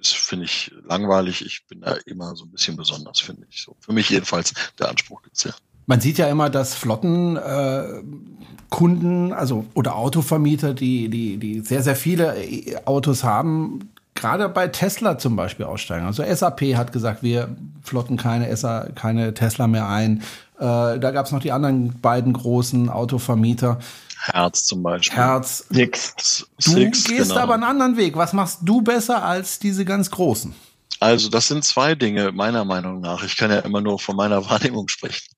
[0.00, 1.44] ist, finde ich, langweilig.
[1.44, 3.60] Ich bin da immer so ein bisschen besonders, finde ich.
[3.62, 5.50] So, für mich jedenfalls der Anspruch gibt's ja.
[5.86, 11.96] Man sieht ja immer, dass Flottenkunden, äh, also oder Autovermieter, die, die, die sehr, sehr
[11.96, 16.06] viele äh, Autos haben, gerade bei Tesla zum Beispiel aussteigen.
[16.06, 20.22] Also SAP hat gesagt, wir flotten keine, SA, keine Tesla mehr ein.
[20.58, 23.78] Äh, da gab es noch die anderen beiden großen Autovermieter.
[24.18, 25.16] Herz zum Beispiel.
[25.16, 25.66] Herz.
[25.70, 26.46] Six.
[26.64, 27.40] Du Six, gehst genau.
[27.40, 28.16] aber einen anderen Weg.
[28.16, 30.54] Was machst du besser als diese ganz großen?
[31.00, 33.22] Also das sind zwei Dinge meiner Meinung nach.
[33.22, 35.28] Ich kann ja immer nur von meiner Wahrnehmung sprechen.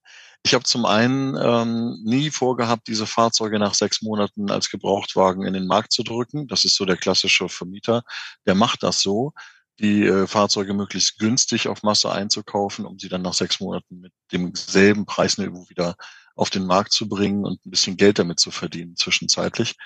[0.45, 5.53] Ich habe zum einen ähm, nie vorgehabt, diese Fahrzeuge nach sechs Monaten als Gebrauchtwagen in
[5.53, 6.47] den Markt zu drücken.
[6.47, 8.03] Das ist so der klassische Vermieter.
[8.47, 9.33] Der macht das so,
[9.81, 14.13] die äh, Fahrzeuge möglichst günstig auf Masse einzukaufen, um sie dann nach sechs Monaten mit
[14.33, 15.97] demselben Preisniveau wieder
[16.35, 19.77] auf den Markt zu bringen und ein bisschen Geld damit zu verdienen zwischenzeitlich.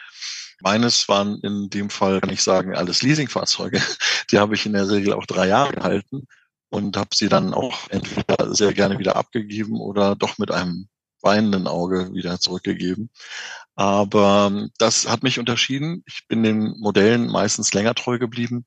[0.61, 3.80] Meines waren in dem Fall, kann ich sagen, alles Leasingfahrzeuge.
[4.30, 6.26] Die habe ich in der Regel auch drei Jahre gehalten
[6.70, 10.88] und habe sie dann auch entweder sehr gerne wieder abgegeben oder doch mit einem
[11.20, 13.11] weinenden Auge wieder zurückgegeben.
[13.74, 16.03] Aber ähm, das hat mich unterschieden.
[16.07, 18.66] Ich bin den Modellen meistens länger treu geblieben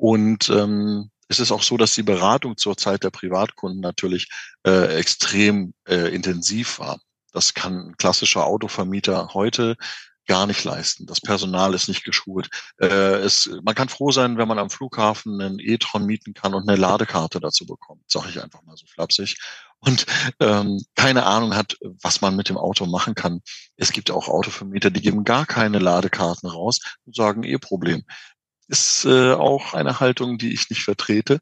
[0.00, 4.28] und ähm, es ist auch so, dass die Beratung zur Zeit der Privatkunden natürlich
[4.66, 6.98] äh, extrem äh, intensiv war.
[7.32, 9.76] Das kann ein klassischer Autovermieter heute
[10.26, 11.06] gar nicht leisten.
[11.06, 12.48] Das Personal ist nicht geschult.
[12.80, 16.68] Äh, es, man kann froh sein, wenn man am Flughafen einen E-Tron mieten kann und
[16.68, 19.36] eine Ladekarte dazu bekommt, sage ich einfach mal so flapsig.
[19.80, 20.06] Und
[20.40, 23.42] ähm, keine Ahnung hat, was man mit dem Auto machen kann.
[23.76, 28.04] Es gibt auch Autovermieter, die geben gar keine Ladekarten raus und sagen, eh Problem.
[28.70, 31.40] Ist äh, auch eine Haltung, die ich nicht vertrete.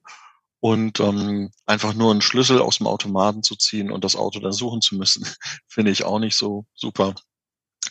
[0.60, 4.52] Und ähm, einfach nur einen Schlüssel aus dem Automaten zu ziehen und das Auto dann
[4.52, 5.26] suchen zu müssen,
[5.68, 7.14] finde ich auch nicht so super.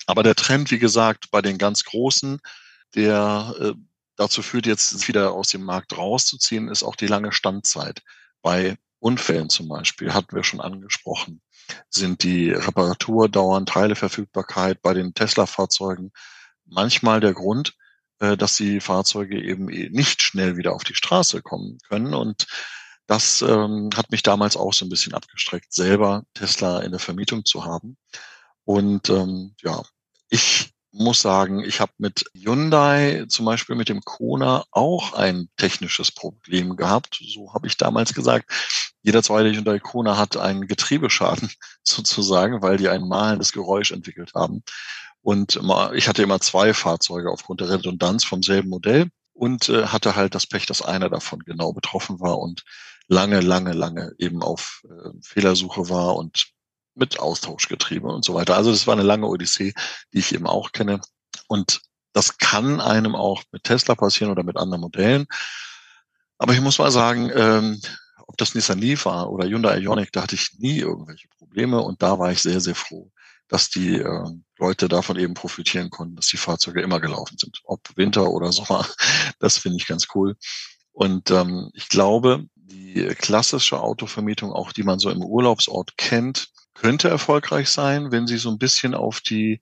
[0.08, 2.40] Aber der Trend, wie gesagt, bei den ganz Großen,
[2.96, 3.74] der äh,
[4.16, 8.02] dazu führt, jetzt wieder aus dem Markt rauszuziehen, ist auch die lange Standzeit.
[8.42, 11.42] Bei Unfällen zum Beispiel, hatten wir schon angesprochen,
[11.90, 16.12] sind die Reparaturdauern, Teileverfügbarkeit bei den Tesla-Fahrzeugen
[16.66, 17.76] manchmal der Grund,
[18.20, 22.14] dass die Fahrzeuge eben eh nicht schnell wieder auf die Straße kommen können.
[22.14, 22.48] Und
[23.06, 27.46] das ähm, hat mich damals auch so ein bisschen abgestreckt, selber Tesla in der Vermietung
[27.46, 27.98] zu haben.
[28.66, 29.82] Und ähm, ja,
[30.30, 36.12] ich muss sagen, ich habe mit Hyundai zum Beispiel mit dem Kona auch ein technisches
[36.12, 37.22] Problem gehabt.
[37.34, 38.52] So habe ich damals gesagt.
[39.04, 41.50] Jeder zweite Hyundai Kona hat einen Getriebeschaden
[41.84, 44.64] sozusagen, weil die ein malendes Geräusch entwickelt haben.
[45.28, 45.60] Und
[45.94, 50.36] ich hatte immer zwei Fahrzeuge aufgrund der Redundanz vom selben Modell und äh, hatte halt
[50.36, 52.64] das Pech, dass einer davon genau betroffen war und
[53.10, 56.48] lange, lange, lange eben auf äh, Fehlersuche war und
[56.96, 58.56] mit Austauschgetriebe und so weiter.
[58.56, 59.74] Also das war eine lange Odyssee,
[60.14, 61.02] die ich eben auch kenne.
[61.50, 61.82] Und
[62.14, 65.28] das kann einem auch mit Tesla passieren oder mit anderen Modellen.
[66.38, 67.82] Aber ich muss mal sagen, ähm,
[68.28, 72.02] ob das Nissan Leaf war oder Hyundai Ioniq, da hatte ich nie irgendwelche Probleme und
[72.02, 73.12] da war ich sehr, sehr froh,
[73.48, 77.96] dass die äh, Leute davon eben profitieren konnten, dass die Fahrzeuge immer gelaufen sind, ob
[77.96, 78.88] Winter oder Sommer.
[79.40, 80.36] Das finde ich ganz cool.
[80.92, 87.08] Und ähm, ich glaube, die klassische Autovermietung, auch die man so im Urlaubsort kennt, könnte
[87.08, 89.60] erfolgreich sein, wenn sie so ein bisschen auf die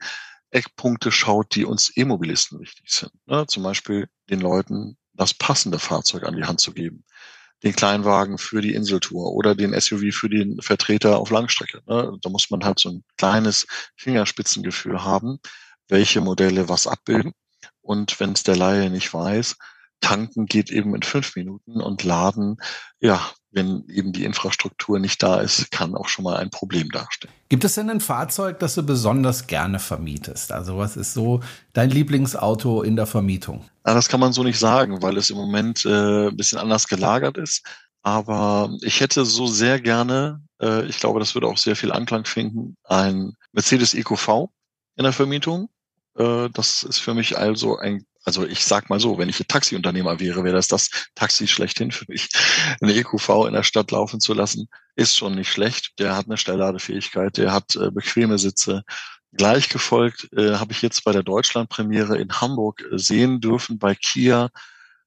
[0.50, 3.12] Eckpunkte schaut, die uns E-Mobilisten wichtig sind.
[3.26, 3.46] Ne?
[3.48, 7.04] Zum Beispiel den Leuten das passende Fahrzeug an die Hand zu geben.
[7.66, 11.82] Den Kleinwagen für die Inseltour oder den SUV für den Vertreter auf Langstrecke.
[11.88, 12.18] Ne?
[12.22, 13.66] Da muss man halt so ein kleines
[13.98, 15.40] Fingerspitzengefühl haben,
[15.90, 17.34] welche Modelle was abbilden.
[17.82, 19.58] Und wenn es der Laie nicht weiß,
[20.02, 22.58] tanken geht eben in fünf Minuten und laden,
[23.00, 23.22] ja,
[23.52, 27.34] wenn eben die Infrastruktur nicht da ist, kann auch schon mal ein Problem darstellen.
[27.48, 30.52] Gibt es denn ein Fahrzeug, das du besonders gerne vermietest?
[30.52, 31.42] Also was ist so
[31.74, 33.66] dein Lieblingsauto in der Vermietung?
[33.86, 36.88] Ja, das kann man so nicht sagen, weil es im Moment äh, ein bisschen anders
[36.88, 37.66] gelagert ist.
[38.04, 42.26] Aber ich hätte so sehr gerne, äh, ich glaube, das würde auch sehr viel Anklang
[42.26, 44.50] finden, ein Mercedes EQV
[44.98, 45.70] in der Vermietung.
[46.18, 49.48] Äh, das ist für mich also ein also ich sag mal so, wenn ich ein
[49.48, 52.30] Taxiunternehmer wäre, wäre das das Taxi schlechthin für mich.
[52.82, 56.00] Eine EQV in der Stadt laufen zu lassen, ist schon nicht schlecht.
[56.00, 58.84] Der hat eine Schnellladefähigkeit, der hat äh, bequeme Sitze.
[59.32, 63.94] Gleich gefolgt äh, habe ich jetzt bei der Deutschlandpremiere in Hamburg äh, sehen dürfen bei
[63.96, 64.50] Kia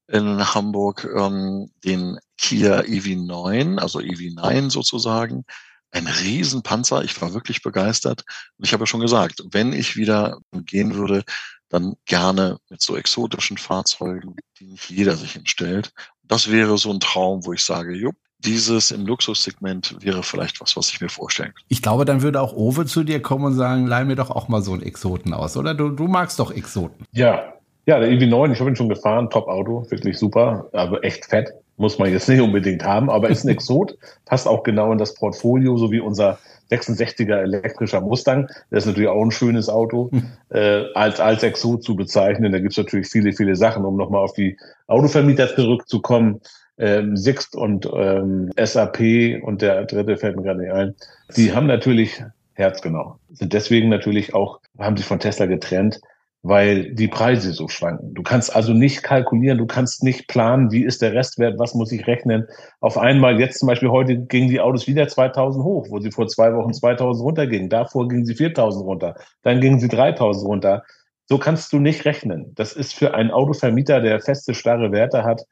[0.07, 5.45] in Hamburg ähm, den Kia EV9, also EV9 sozusagen.
[5.91, 7.03] Ein Riesenpanzer.
[7.05, 8.25] Ich war wirklich begeistert.
[8.59, 11.25] Und ich habe ja schon gesagt, wenn ich wieder gehen würde,
[11.69, 15.93] dann gerne mit so exotischen Fahrzeugen, die nicht jeder sich hinstellt.
[16.23, 20.77] Das wäre so ein Traum, wo ich sage, jupp, dieses im Luxussegment wäre vielleicht was,
[20.77, 21.65] was ich mir vorstellen kann.
[21.69, 24.49] Ich glaube, dann würde auch Owe zu dir kommen und sagen, leih mir doch auch
[24.49, 25.75] mal so einen Exoten aus, oder?
[25.75, 27.05] Du, du magst doch Exoten.
[27.13, 27.55] Ja,
[27.87, 31.53] ja, der EV9, ich habe ihn schon gefahren, Top-Auto, wirklich super, aber echt fett.
[31.79, 35.15] Muss man jetzt nicht unbedingt haben, aber ist ein Exot, passt auch genau in das
[35.15, 36.39] Portfolio, so wie unser
[36.71, 38.49] 66er elektrischer Mustang.
[38.71, 40.23] Das ist natürlich auch ein schönes Auto, hm.
[40.51, 42.53] äh, als, als Exot zu bezeichnen.
[42.53, 46.41] Da gibt's natürlich viele, viele Sachen, um nochmal auf die Autovermieter zurückzukommen.
[46.81, 50.95] Ähm, Sixt und ähm, SAP und der dritte fällt mir gerade nicht ein.
[51.37, 52.23] Die haben natürlich
[52.55, 56.01] Herzgenau, sind deswegen natürlich auch, haben sich von Tesla getrennt,
[56.43, 58.15] weil die Preise so schwanken.
[58.15, 61.91] Du kannst also nicht kalkulieren, du kannst nicht planen, wie ist der Restwert, was muss
[61.91, 62.47] ich rechnen.
[62.81, 66.29] Auf einmal, jetzt zum Beispiel heute gingen die Autos wieder 2000 hoch, wo sie vor
[66.29, 67.69] zwei Wochen 2000 runtergingen.
[67.69, 70.85] Davor gingen sie 4000 runter, dann gingen sie 3000 runter.
[71.27, 72.53] So kannst du nicht rechnen.
[72.55, 75.43] Das ist für einen Autovermieter, der feste, starre Werte hat,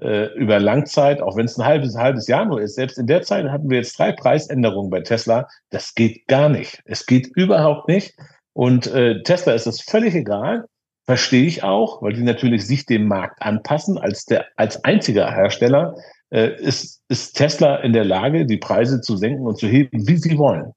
[0.00, 2.74] äh, über Langzeit, auch wenn es ein halbes, halbes Jahr nur ist.
[2.74, 5.48] Selbst in der Zeit hatten wir jetzt drei Preisänderungen bei Tesla.
[5.70, 6.82] Das geht gar nicht.
[6.84, 8.14] Es geht überhaupt nicht.
[8.54, 10.66] Und äh, Tesla ist das völlig egal.
[11.04, 13.98] Verstehe ich auch, weil die natürlich sich dem Markt anpassen.
[13.98, 15.96] Als der als einziger Hersteller
[16.30, 20.16] äh, ist, ist Tesla in der Lage, die Preise zu senken und zu heben, wie
[20.16, 20.72] sie wollen.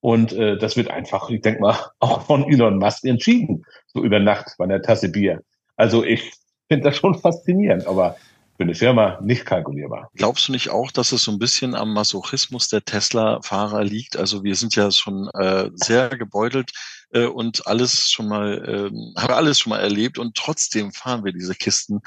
[0.00, 4.20] Und äh, das wird einfach, ich denke mal, auch von Elon Musk entschieden, so über
[4.20, 5.40] Nacht bei einer Tasse Bier.
[5.76, 6.32] Also ich
[6.68, 8.16] finde das schon faszinierend, aber
[8.58, 10.10] für eine Firma nicht kalkulierbar.
[10.16, 14.16] Glaubst du nicht auch, dass es so ein bisschen am Masochismus der Tesla-Fahrer liegt?
[14.16, 16.72] Also wir sind ja schon äh, sehr gebeutelt
[17.12, 21.32] äh, und alles schon mal, äh, haben alles schon mal erlebt und trotzdem fahren wir
[21.32, 22.00] diese Kisten.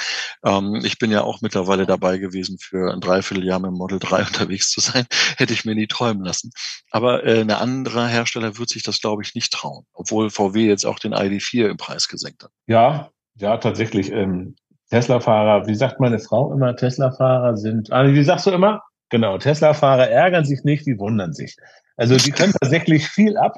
[0.44, 4.18] Ähm, ich bin ja auch mittlerweile dabei gewesen, für ein Dreivierteljahr mit dem Model 3
[4.28, 5.06] unterwegs zu sein.
[5.38, 6.52] Hätte ich mir nie träumen lassen.
[6.90, 10.86] Aber äh, eine andere Hersteller wird sich das, glaube ich, nicht trauen, obwohl VW jetzt
[10.86, 12.52] auch den ID4 im Preis gesenkt hat.
[12.68, 14.12] Ja, ja, tatsächlich.
[14.12, 14.56] Ähm,
[14.92, 18.84] Tesla-Fahrer, wie sagt meine Frau immer, Tesla-Fahrer sind, ah, wie sagst du immer?
[19.10, 21.56] Genau, Tesla-Fahrer ärgern sich nicht, die wundern sich.
[21.98, 23.58] Also die können tatsächlich viel ab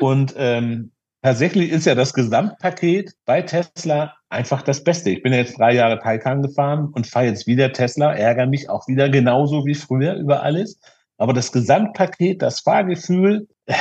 [0.00, 5.10] und ähm, tatsächlich ist ja das Gesamtpaket bei Tesla einfach das Beste.
[5.10, 8.86] Ich bin jetzt drei Jahre Taycan gefahren und fahre jetzt wieder Tesla, ärgere mich auch
[8.86, 10.80] wieder genauso wie früher über alles.
[11.16, 13.74] Aber das Gesamtpaket, das Fahrgefühl äh,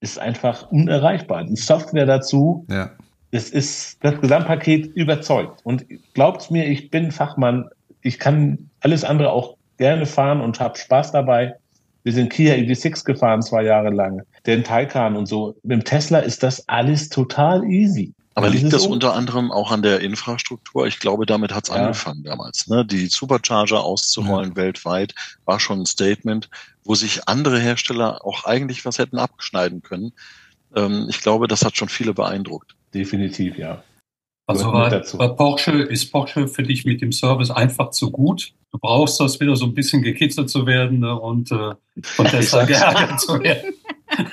[0.00, 1.44] ist einfach unerreichbar.
[1.44, 2.90] Die Software dazu, ja.
[3.34, 5.60] Es ist das Gesamtpaket überzeugt.
[5.64, 7.68] Und glaubt mir, ich bin Fachmann.
[8.00, 11.56] Ich kann alles andere auch gerne fahren und habe Spaß dabei.
[12.04, 15.56] Wir sind Kia EV6 gefahren zwei Jahre lang, den Taycan und so.
[15.64, 18.14] Mit dem Tesla ist das alles total easy.
[18.36, 20.86] Aber liegt das unter anderem auch an der Infrastruktur?
[20.86, 21.82] Ich glaube, damit hat es ja.
[21.82, 22.68] angefangen damals.
[22.68, 22.84] Ne?
[22.84, 24.56] Die Supercharger auszurollen ja.
[24.56, 25.14] weltweit
[25.44, 26.50] war schon ein Statement,
[26.84, 30.12] wo sich andere Hersteller auch eigentlich was hätten abschneiden können.
[30.76, 32.74] Ähm, ich glaube, das hat schon viele beeindruckt.
[32.94, 33.82] Definitiv, ja.
[34.46, 38.52] Also bei, bei Porsche ist Porsche für dich mit dem Service einfach zu gut.
[38.72, 42.64] Du brauchst das wieder so ein bisschen gekitzelt zu werden ne, und äh, von Tesla
[42.66, 43.72] geärgert zu werden.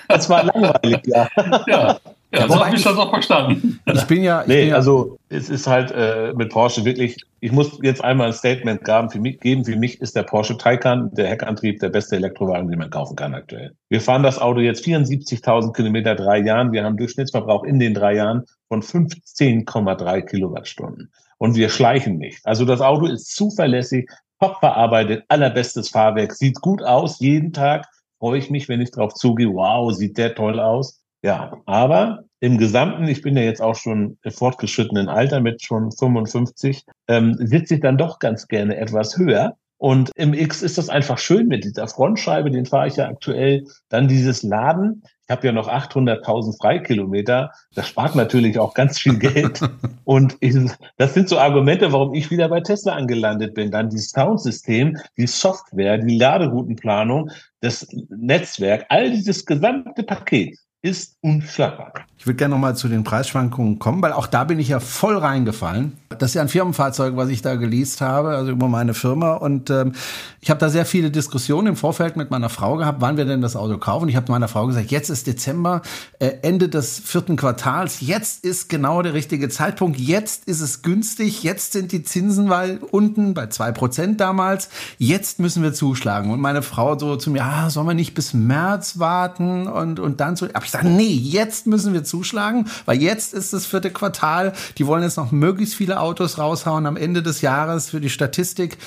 [0.09, 1.29] Das war langweilig, ja.
[1.67, 1.99] ja.
[2.33, 3.79] Ja, so habe ich das auch verstanden.
[3.93, 4.41] Ich bin ja.
[4.41, 8.03] Ich nee, bin ja also es ist halt äh, mit Porsche wirklich, ich muss jetzt
[8.03, 9.65] einmal ein Statement geben für, mich, geben.
[9.65, 13.33] für mich ist der Porsche Taycan, der Heckantrieb, der beste Elektrowagen, den man kaufen kann
[13.33, 13.73] aktuell.
[13.89, 16.71] Wir fahren das Auto jetzt 74.000 Kilometer drei Jahren.
[16.71, 21.11] Wir haben Durchschnittsverbrauch in den drei Jahren von 15,3 Kilowattstunden.
[21.37, 22.45] Und wir schleichen nicht.
[22.45, 24.09] Also das Auto ist zuverlässig,
[24.39, 27.87] top verarbeitet, allerbestes Fahrwerk, sieht gut aus jeden Tag.
[28.19, 29.51] Freue ich mich, wenn ich drauf zugehe.
[29.51, 34.17] Wow, sieht der toll aus ja, aber im Gesamten, ich bin ja jetzt auch schon
[34.23, 39.55] im fortgeschrittenen Alter mit schon 55, ähm, sitze ich dann doch ganz gerne etwas höher.
[39.77, 43.65] Und im X ist das einfach schön mit dieser Frontscheibe, den fahre ich ja aktuell.
[43.89, 45.03] Dann dieses Laden.
[45.23, 47.51] Ich habe ja noch 800.000 Freikilometer.
[47.73, 49.59] Das spart natürlich auch ganz viel Geld.
[50.03, 50.55] Und ich,
[50.97, 53.71] das sind so Argumente, warum ich wieder bei Tesla angelandet bin.
[53.71, 61.93] Dann dieses Soundsystem, die Software, die Laderoutenplanung, das Netzwerk, all dieses gesamte Paket ist unschlagbar.
[62.17, 65.17] Ich würde gerne nochmal zu den Preisschwankungen kommen, weil auch da bin ich ja voll
[65.17, 65.97] reingefallen.
[66.09, 69.33] Das ist ja ein Firmenfahrzeug, was ich da geleast habe, also über meine Firma.
[69.33, 69.93] Und ähm,
[70.39, 73.41] ich habe da sehr viele Diskussionen im Vorfeld mit meiner Frau gehabt, wann wir denn
[73.41, 74.07] das Auto kaufen.
[74.07, 75.81] Ich habe meiner Frau gesagt, jetzt ist Dezember,
[76.19, 81.41] äh, Ende des vierten Quartals, jetzt ist genau der richtige Zeitpunkt, jetzt ist es günstig,
[81.41, 86.31] jetzt sind die Zinsen weil unten bei zwei Prozent damals, jetzt müssen wir zuschlagen.
[86.31, 90.19] Und meine Frau so zu mir, ah, sollen wir nicht bis März warten und, und
[90.19, 90.47] dann so.
[90.53, 94.53] Aber ich sage, nee, jetzt müssen wir zuschlagen, weil jetzt ist das vierte Quartal.
[94.77, 98.77] Die wollen jetzt noch möglichst viele Autos raushauen am Ende des Jahres für die Statistik.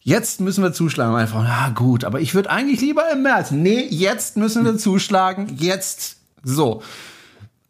[0.00, 1.24] Jetzt müssen wir zuschlagen.
[1.28, 3.52] Frau, na gut, aber ich würde eigentlich lieber im März.
[3.52, 5.56] Nee, jetzt müssen wir zuschlagen.
[5.56, 6.16] Jetzt.
[6.42, 6.82] So.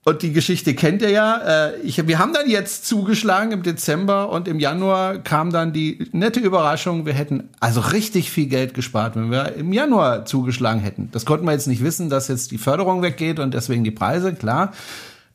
[0.03, 1.69] Und die Geschichte kennt ihr ja.
[1.69, 6.09] Äh, ich, wir haben dann jetzt zugeschlagen im Dezember und im Januar kam dann die
[6.13, 11.11] nette Überraschung, wir hätten also richtig viel Geld gespart, wenn wir im Januar zugeschlagen hätten.
[11.13, 14.33] Das konnten wir jetzt nicht wissen, dass jetzt die Förderung weggeht und deswegen die Preise,
[14.35, 14.73] klar.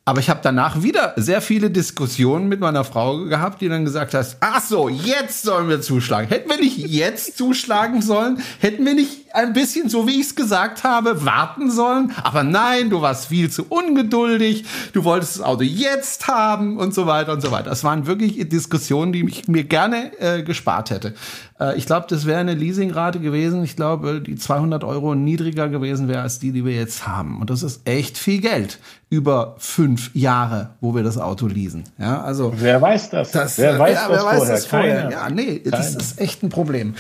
[0.08, 4.14] Aber ich habe danach wieder sehr viele Diskussionen mit meiner Frau gehabt, die dann gesagt
[4.14, 6.28] hat, ach so, jetzt sollen wir zuschlagen.
[6.28, 8.38] Hätten wir nicht jetzt zuschlagen sollen?
[8.60, 12.14] Hätten wir nicht ein bisschen, so wie ich es gesagt habe, warten sollen?
[12.22, 14.66] Aber nein, du warst viel zu ungeduldig.
[14.94, 17.72] Du wolltest das Auto jetzt haben und so weiter und so weiter.
[17.72, 21.16] Das waren wirklich Diskussionen, die ich mir gerne äh, gespart hätte.
[21.60, 23.64] Äh, ich glaube, das wäre eine Leasingrate gewesen.
[23.64, 27.40] Ich glaube, die 200 Euro niedriger gewesen wäre als die, die wir jetzt haben.
[27.42, 28.80] Und das ist echt viel Geld
[29.10, 31.84] über fünf Jahre, wo wir das Auto leasen.
[31.98, 33.32] Ja, also wer weiß das?
[33.32, 34.56] das wer weiß, ja, wer das, weiß vorher?
[34.56, 35.10] das vorher?
[35.12, 35.78] Ja, nee, Keiner.
[35.78, 36.96] das ist echt ein Problem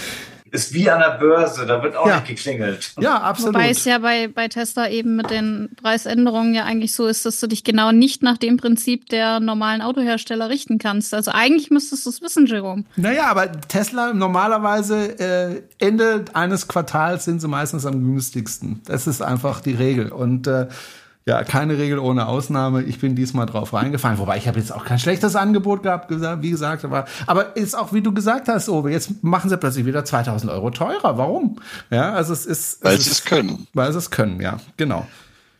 [0.51, 2.15] ist wie an der Börse, da wird auch ja.
[2.15, 2.93] nicht geklingelt.
[2.99, 3.55] Ja, absolut.
[3.55, 7.39] Wobei es ja bei, bei Tesla eben mit den Preisänderungen ja eigentlich so ist, dass
[7.39, 11.13] du dich genau nicht nach dem Prinzip der normalen Autohersteller richten kannst.
[11.13, 12.85] Also eigentlich müsstest du es wissen, Jerome.
[12.95, 18.81] Naja, aber Tesla normalerweise äh, Ende eines Quartals sind sie meistens am günstigsten.
[18.85, 20.11] Das ist einfach die Regel.
[20.11, 20.67] Und äh,
[21.27, 22.83] ja, keine Regel ohne Ausnahme.
[22.83, 24.19] Ich bin diesmal drauf reingefallen.
[24.19, 26.85] Wobei ich habe jetzt auch kein schlechtes Angebot gehabt, wie gesagt.
[26.85, 30.51] Aber, aber ist auch, wie du gesagt hast, Owe, jetzt machen sie plötzlich wieder 2000
[30.51, 31.17] Euro teurer.
[31.17, 31.59] Warum?
[31.89, 32.83] Ja, also es ist.
[32.83, 33.67] Weil sie es können.
[33.73, 35.07] Weil sie es können, ja, genau.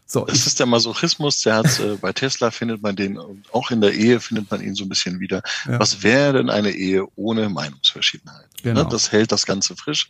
[0.07, 3.71] So, das ist der Masochismus, der hat, äh, bei Tesla findet man den, und auch
[3.71, 5.41] in der Ehe findet man ihn so ein bisschen wieder.
[5.67, 5.79] Ja.
[5.79, 8.45] Was wäre denn eine Ehe ohne Meinungsverschiedenheit?
[8.61, 8.83] Genau.
[8.83, 8.89] Ne?
[8.89, 10.07] Das hält das Ganze frisch.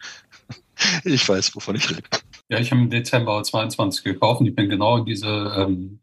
[1.04, 2.04] Ich weiß, wovon ich rede.
[2.50, 6.00] Ja, ich habe im Dezember 22 gekauft und ich bin genau in diese, ähm,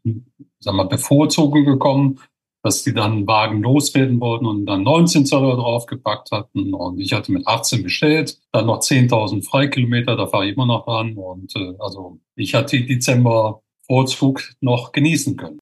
[0.59, 2.19] sag mal, Bevorzugung gekommen,
[2.63, 6.73] dass die dann Wagen loswerden wollten und dann 19 Zoller draufgepackt hatten.
[6.73, 10.85] Und ich hatte mit 18 bestellt, dann noch 10.000 Freikilometer, da fahre ich immer noch
[10.85, 11.15] dran.
[11.17, 15.59] Und äh, also ich hatte Dezember Vorzug noch genießen können.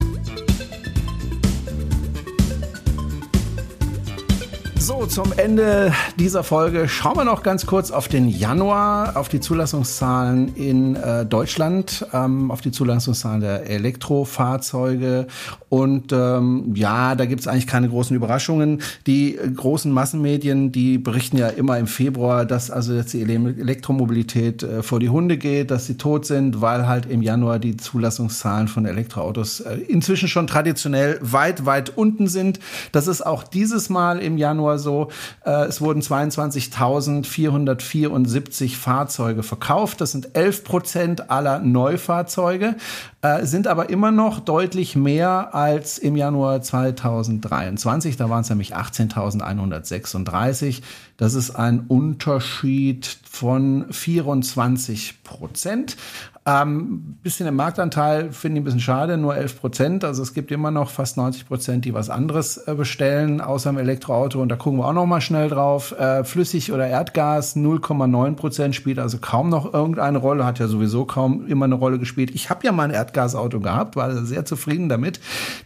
[4.91, 9.39] So, zum Ende dieser Folge schauen wir noch ganz kurz auf den Januar, auf die
[9.39, 15.27] Zulassungszahlen in äh, Deutschland, ähm, auf die Zulassungszahlen der Elektrofahrzeuge.
[15.69, 18.81] Und ähm, ja, da gibt es eigentlich keine großen Überraschungen.
[19.07, 24.63] Die äh, großen Massenmedien, die berichten ja immer im Februar, dass also jetzt die Elektromobilität
[24.63, 28.67] äh, vor die Hunde geht, dass sie tot sind, weil halt im Januar die Zulassungszahlen
[28.67, 32.59] von Elektroautos äh, inzwischen schon traditionell weit, weit unten sind.
[32.91, 35.07] Das ist auch dieses Mal im Januar Januar so.
[35.45, 40.01] Äh, es wurden 22.474 Fahrzeuge verkauft.
[40.01, 42.75] Das sind 11 Prozent aller Neufahrzeuge,
[43.21, 48.17] äh, sind aber immer noch deutlich mehr als im Januar 2023.
[48.17, 50.81] Da waren es nämlich 18.136.
[51.17, 55.95] Das ist ein Unterschied von 24 Prozent.
[56.43, 60.03] Ähm, bisschen im Marktanteil finde ich ein bisschen schade, nur 11 Prozent.
[60.03, 63.77] Also es gibt immer noch fast 90 Prozent, die was anderes äh, bestellen, außer im
[63.77, 64.41] Elektroauto.
[64.41, 65.91] Und da gucken wir auch noch mal schnell drauf.
[65.91, 71.05] Äh, Flüssig oder Erdgas 0,9 Prozent spielt also kaum noch irgendeine Rolle, hat ja sowieso
[71.05, 72.31] kaum immer eine Rolle gespielt.
[72.33, 75.19] Ich habe ja mal ein Erdgasauto gehabt, war sehr zufrieden damit.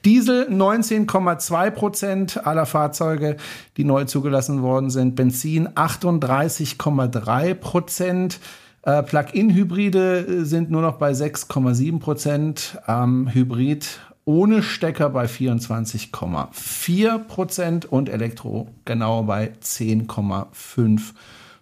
[0.03, 3.37] Diesel 19,2 Prozent aller Fahrzeuge,
[3.77, 5.15] die neu zugelassen worden sind.
[5.15, 8.39] Benzin 38,3 Prozent.
[8.85, 12.77] Äh, Plug-in-Hybride äh, sind nur noch bei 6,7 Prozent.
[12.87, 21.01] Ähm, Hybrid ohne Stecker bei 24,4 Prozent und Elektro genau bei 10,5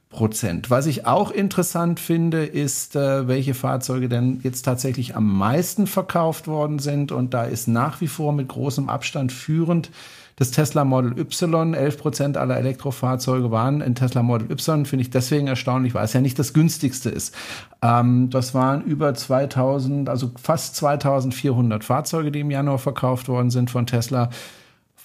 [0.09, 0.69] Prozent.
[0.69, 6.47] Was ich auch interessant finde, ist, äh, welche Fahrzeuge denn jetzt tatsächlich am meisten verkauft
[6.47, 7.11] worden sind.
[7.11, 9.91] Und da ist nach wie vor mit großem Abstand führend
[10.35, 11.73] das Tesla Model Y.
[11.73, 14.85] 11 Prozent aller Elektrofahrzeuge waren in Tesla Model Y.
[14.85, 17.35] Finde ich deswegen erstaunlich, weil es ja nicht das günstigste ist.
[17.81, 23.69] Ähm, das waren über 2000, also fast 2400 Fahrzeuge, die im Januar verkauft worden sind
[23.69, 24.29] von Tesla.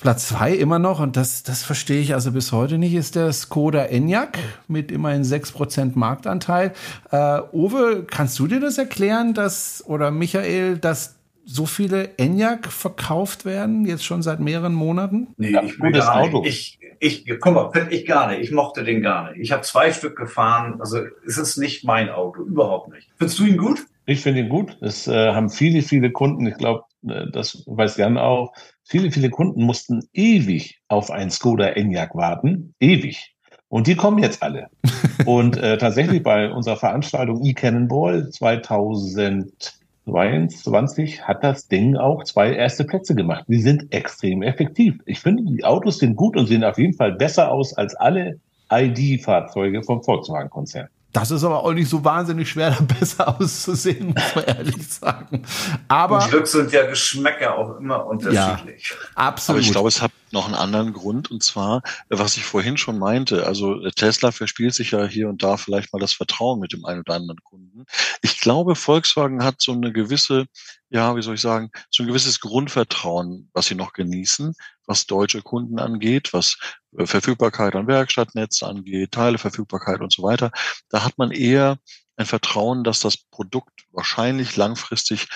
[0.01, 3.33] Platz zwei immer noch, und das, das verstehe ich also bis heute nicht, ist der
[3.33, 6.73] Skoda Enyaq mit immerhin 6% Marktanteil.
[7.11, 11.18] Äh, Uwe, kannst du dir das erklären, dass, oder Michael, dass
[11.51, 15.29] so viele Enyaq verkauft werden, jetzt schon seit mehreren Monaten?
[15.39, 16.45] Nee, ja, ich gutes Auto.
[16.45, 18.41] Ich, ich, guck mal, finde ich gar nicht.
[18.43, 19.41] Ich mochte den gar nicht.
[19.41, 20.77] Ich habe zwei Stück gefahren.
[20.79, 23.09] Also es ist nicht mein Auto, überhaupt nicht.
[23.17, 23.79] Findest du ihn gut?
[24.05, 24.77] Ich finde ihn gut.
[24.83, 28.53] Es äh, haben viele, viele Kunden, ich glaube, äh, das weiß Jan auch,
[28.85, 32.75] viele, viele Kunden mussten ewig auf ein Skoda Enyaq warten.
[32.79, 33.35] Ewig.
[33.69, 34.69] Und die kommen jetzt alle.
[35.25, 39.78] Und äh, tatsächlich bei unserer Veranstaltung e-Cannonball 2000
[40.09, 43.45] 22 hat das Ding auch zwei erste Plätze gemacht.
[43.49, 44.97] Die sind extrem effektiv.
[45.07, 48.41] Ich finde, die Autos sind gut und sehen auf jeden Fall besser aus als alle
[48.71, 50.89] ID-Fahrzeuge vom Volkswagen-Konzern.
[51.13, 55.43] Das ist aber auch nicht so wahnsinnig schwer, da besser auszusehen, muss man ehrlich sagen.
[55.89, 58.91] Aber Glück sind ja Geschmäcker auch immer unterschiedlich.
[58.91, 59.59] Ja, absolut.
[59.59, 62.99] Aber ich glaube, es hat noch einen anderen Grund und zwar, was ich vorhin schon
[62.99, 63.47] meinte.
[63.47, 67.01] Also Tesla verspielt sich ja hier und da vielleicht mal das Vertrauen mit dem einen
[67.01, 67.85] oder anderen Kunden.
[68.23, 70.47] Ich glaube, Volkswagen hat so eine gewisse,
[70.91, 74.55] ja, wie soll ich sagen, so ein gewisses Grundvertrauen, was sie noch genießen,
[74.87, 76.57] was deutsche Kunden angeht, was
[76.97, 80.51] äh, Verfügbarkeit an Werkstattnetz angeht, Teileverfügbarkeit und so weiter.
[80.89, 81.79] Da hat man eher
[82.17, 85.29] ein Vertrauen, dass das Produkt wahrscheinlich langfristig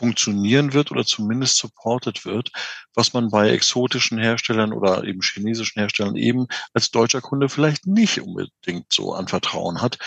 [0.00, 2.50] funktionieren wird oder zumindest supported wird,
[2.94, 8.18] was man bei exotischen Herstellern oder eben chinesischen Herstellern eben als deutscher Kunde vielleicht nicht
[8.18, 9.98] unbedingt so an Vertrauen hat.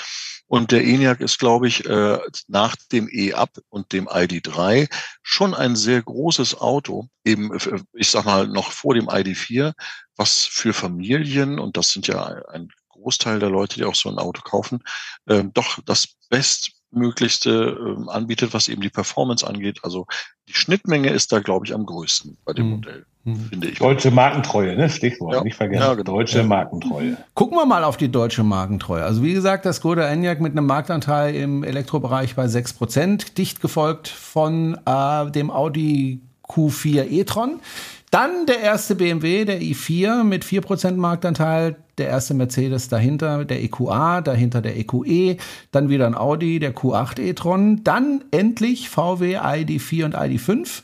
[0.47, 2.17] Und der ENIAC ist, glaube ich, äh,
[2.47, 4.89] nach dem E-Up und dem ID3
[5.21, 9.73] schon ein sehr großes Auto, eben, äh, ich sag mal, noch vor dem ID4,
[10.15, 14.17] was für Familien, und das sind ja ein Großteil der Leute, die auch so ein
[14.17, 14.83] Auto kaufen,
[15.27, 19.79] äh, doch das best Möglichste ähm, anbietet, was eben die Performance angeht.
[19.83, 20.05] Also
[20.47, 22.71] die Schnittmenge ist da, glaube ich, am größten bei dem mhm.
[22.71, 23.45] Modell, mhm.
[23.49, 23.79] finde ich.
[23.79, 24.89] Deutsche Markentreue, ne?
[24.89, 25.43] Stichwort, ja.
[25.43, 25.81] nicht vergessen.
[25.83, 26.11] Ja, genau.
[26.17, 26.43] Deutsche ja.
[26.43, 27.17] Markentreue.
[27.33, 29.03] Gucken wir mal auf die deutsche Markentreue.
[29.03, 34.07] Also wie gesagt, das Skoda Enyaq mit einem Marktanteil im Elektrobereich bei 6%, dicht gefolgt
[34.07, 37.59] von äh, dem Audi Q4 e-tron.
[38.13, 44.21] Dann der erste BMW, der i4 mit 4% Marktanteil, der erste Mercedes dahinter, der EQA,
[44.21, 45.37] dahinter der EQE,
[45.71, 50.83] dann wieder ein Audi, der Q8 e-tron, dann endlich VW ID4 und ID5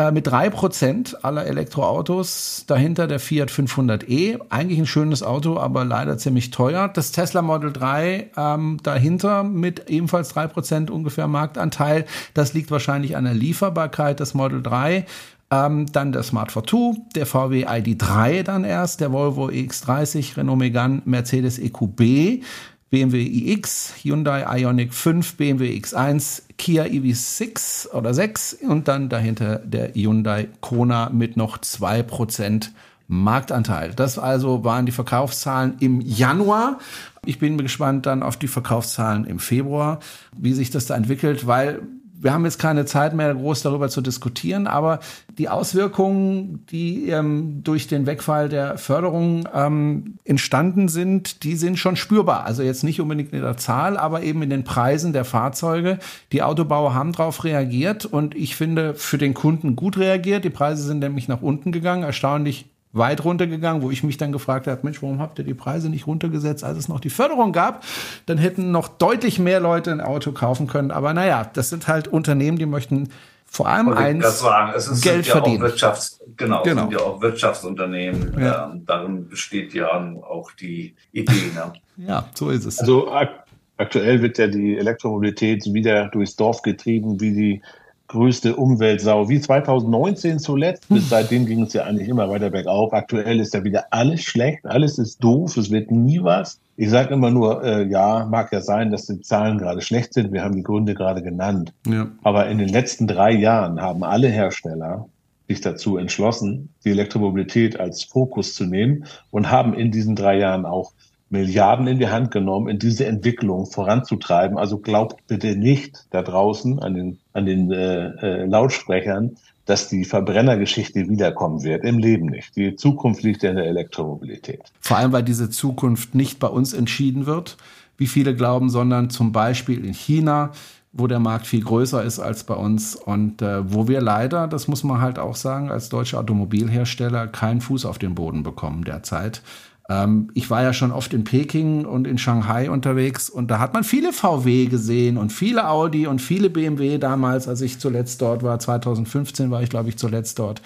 [0.00, 6.16] äh, mit 3% aller Elektroautos, dahinter der Fiat 500e, eigentlich ein schönes Auto, aber leider
[6.16, 6.88] ziemlich teuer.
[6.88, 12.06] Das Tesla Model 3 ähm, dahinter mit ebenfalls 3% ungefähr Marktanteil.
[12.32, 15.04] Das liegt wahrscheinlich an der Lieferbarkeit des Model 3.
[15.50, 21.02] Ähm, dann der Smart Fortwo, der VW ID3 dann erst, der Volvo EX30, Renault Megane,
[21.04, 22.42] Mercedes EQB,
[22.90, 29.94] BMW iX, Hyundai Ioniq 5, BMW X1, Kia EV6 oder 6 und dann dahinter der
[29.94, 32.70] Hyundai Kona mit noch 2%
[33.06, 33.92] Marktanteil.
[33.94, 36.78] Das also waren die Verkaufszahlen im Januar.
[37.24, 40.00] Ich bin gespannt dann auf die Verkaufszahlen im Februar,
[40.36, 41.82] wie sich das da entwickelt, weil
[42.22, 45.00] wir haben jetzt keine Zeit mehr, groß darüber zu diskutieren, aber
[45.38, 51.96] die Auswirkungen, die ähm, durch den Wegfall der Förderung ähm, entstanden sind, die sind schon
[51.96, 52.44] spürbar.
[52.44, 55.98] Also jetzt nicht unbedingt in der Zahl, aber eben in den Preisen der Fahrzeuge.
[56.32, 60.44] Die Autobauer haben darauf reagiert und ich finde für den Kunden gut reagiert.
[60.44, 64.66] Die Preise sind nämlich nach unten gegangen, erstaunlich weit runtergegangen, wo ich mich dann gefragt
[64.66, 67.84] habe, Mensch, warum habt ihr die Preise nicht runtergesetzt, als es noch die Förderung gab?
[68.26, 70.90] Dann hätten noch deutlich mehr Leute ein Auto kaufen können.
[70.90, 73.08] Aber naja, das sind halt Unternehmen, die möchten
[73.52, 75.60] vor allem eins sagen, es ist, Geld ja verdienen.
[75.60, 76.82] Wirtschafts, genau, genau.
[76.82, 78.40] sind ja auch Wirtschaftsunternehmen.
[78.40, 78.70] Ja.
[78.72, 81.50] Ähm, darin besteht ja auch die Idee.
[81.54, 81.72] Ne?
[82.06, 82.78] ja, so ist es.
[82.78, 83.44] Also ak
[83.76, 87.62] aktuell wird ja die Elektromobilität wieder durchs Dorf getrieben, wie die
[88.10, 90.88] größte Umweltsau, wie 2019 zuletzt.
[90.88, 91.08] Bis hm.
[91.08, 92.92] seitdem ging es ja eigentlich immer weiter bergauf.
[92.92, 96.60] Aktuell ist ja wieder alles schlecht, alles ist doof, es wird nie was.
[96.76, 100.32] Ich sage immer nur, äh, ja, mag ja sein, dass die Zahlen gerade schlecht sind.
[100.32, 101.72] Wir haben die Gründe gerade genannt.
[101.86, 102.08] Ja.
[102.22, 105.08] Aber in den letzten drei Jahren haben alle Hersteller
[105.46, 110.64] sich dazu entschlossen, die Elektromobilität als Fokus zu nehmen und haben in diesen drei Jahren
[110.64, 110.92] auch
[111.30, 114.58] Milliarden in die Hand genommen, in diese Entwicklung voranzutreiben.
[114.58, 120.04] Also glaubt bitte nicht da draußen an den, an den äh, äh, Lautsprechern, dass die
[120.04, 121.84] Verbrennergeschichte wiederkommen wird.
[121.84, 122.56] Im Leben nicht.
[122.56, 124.60] Die Zukunft liegt in der Elektromobilität.
[124.80, 127.56] Vor allem, weil diese Zukunft nicht bei uns entschieden wird,
[127.96, 130.50] wie viele glauben, sondern zum Beispiel in China,
[130.92, 134.66] wo der Markt viel größer ist als bei uns und äh, wo wir leider, das
[134.66, 139.42] muss man halt auch sagen, als deutsche Automobilhersteller keinen Fuß auf den Boden bekommen derzeit.
[139.90, 143.74] Ähm, ich war ja schon oft in Peking und in Shanghai unterwegs und da hat
[143.74, 148.44] man viele VW gesehen und viele Audi und viele BMW damals, als ich zuletzt dort
[148.44, 148.60] war.
[148.60, 150.62] 2015 war ich, glaube ich, zuletzt dort.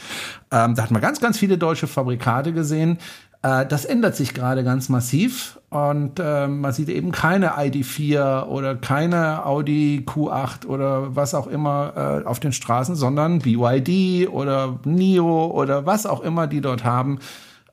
[0.51, 2.99] Ähm, da hat man ganz, ganz viele deutsche Fabrikate gesehen.
[3.43, 8.75] Äh, das ändert sich gerade ganz massiv und äh, man sieht eben keine ID4 oder
[8.75, 15.47] keine Audi Q8 oder was auch immer äh, auf den Straßen, sondern BYD oder NIO
[15.47, 17.21] oder was auch immer die dort haben.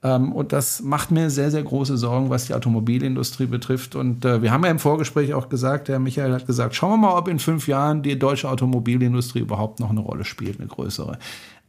[0.03, 3.95] Ähm, und das macht mir sehr, sehr große Sorgen, was die Automobilindustrie betrifft.
[3.95, 7.09] Und äh, wir haben ja im Vorgespräch auch gesagt, der Michael hat gesagt, schauen wir
[7.09, 11.17] mal, ob in fünf Jahren die deutsche Automobilindustrie überhaupt noch eine Rolle spielt, eine größere.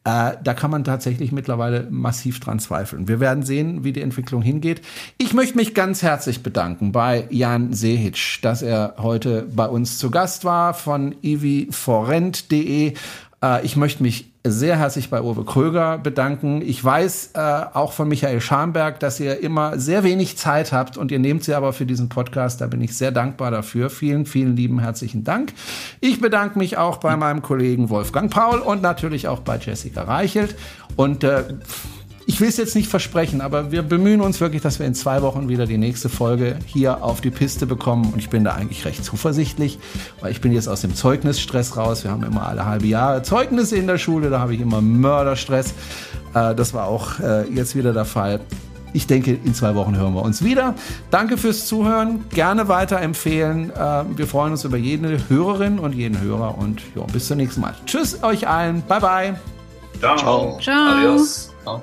[0.05, 3.07] Äh, da kann man tatsächlich mittlerweile massiv dran zweifeln.
[3.07, 4.81] Wir werden sehen, wie die Entwicklung hingeht.
[5.17, 10.11] Ich möchte mich ganz herzlich bedanken bei Jan Sehic, dass er heute bei uns zu
[10.11, 12.95] Gast war von iviforent.de.
[13.43, 16.63] Äh, ich möchte mich sehr herzlich bei Uwe Kröger bedanken.
[16.63, 17.39] Ich weiß äh,
[17.75, 21.55] auch von Michael Schamberg, dass ihr immer sehr wenig Zeit habt und ihr nehmt sie
[21.55, 22.61] aber für diesen Podcast.
[22.61, 23.89] Da bin ich sehr dankbar dafür.
[23.89, 25.53] Vielen, vielen lieben herzlichen Dank.
[26.01, 30.57] Ich bedanke mich auch bei meinem Kollegen Wolfgang Paul und natürlich auch bei Jessica Reichelt.
[30.97, 31.45] Und äh,
[32.27, 35.23] ich will es jetzt nicht versprechen, aber wir bemühen uns wirklich, dass wir in zwei
[35.23, 38.13] Wochen wieder die nächste Folge hier auf die Piste bekommen.
[38.13, 39.79] Und ich bin da eigentlich recht zuversichtlich,
[40.21, 42.05] weil ich bin jetzt aus dem Zeugnisstress raus.
[42.05, 45.75] Wir haben immer alle halbe Jahre Zeugnisse in der Schule, da habe ich immer Mörderstress.
[46.35, 48.41] Äh, das war auch äh, jetzt wieder der Fall.
[48.95, 50.75] Ich denke, in zwei Wochen hören wir uns wieder.
[51.11, 52.27] Danke fürs Zuhören.
[52.31, 53.71] Gerne weiterempfehlen.
[53.71, 56.59] Äh, wir freuen uns über jede Hörerin und jeden Hörer.
[56.59, 57.75] Und ja, bis zum nächsten Mal.
[57.87, 58.83] Tschüss euch allen.
[58.83, 59.35] Bye, bye.
[59.99, 60.59] Ciao.
[60.61, 60.99] Ciao.
[60.99, 61.51] Adios.
[61.63, 61.83] Ciao.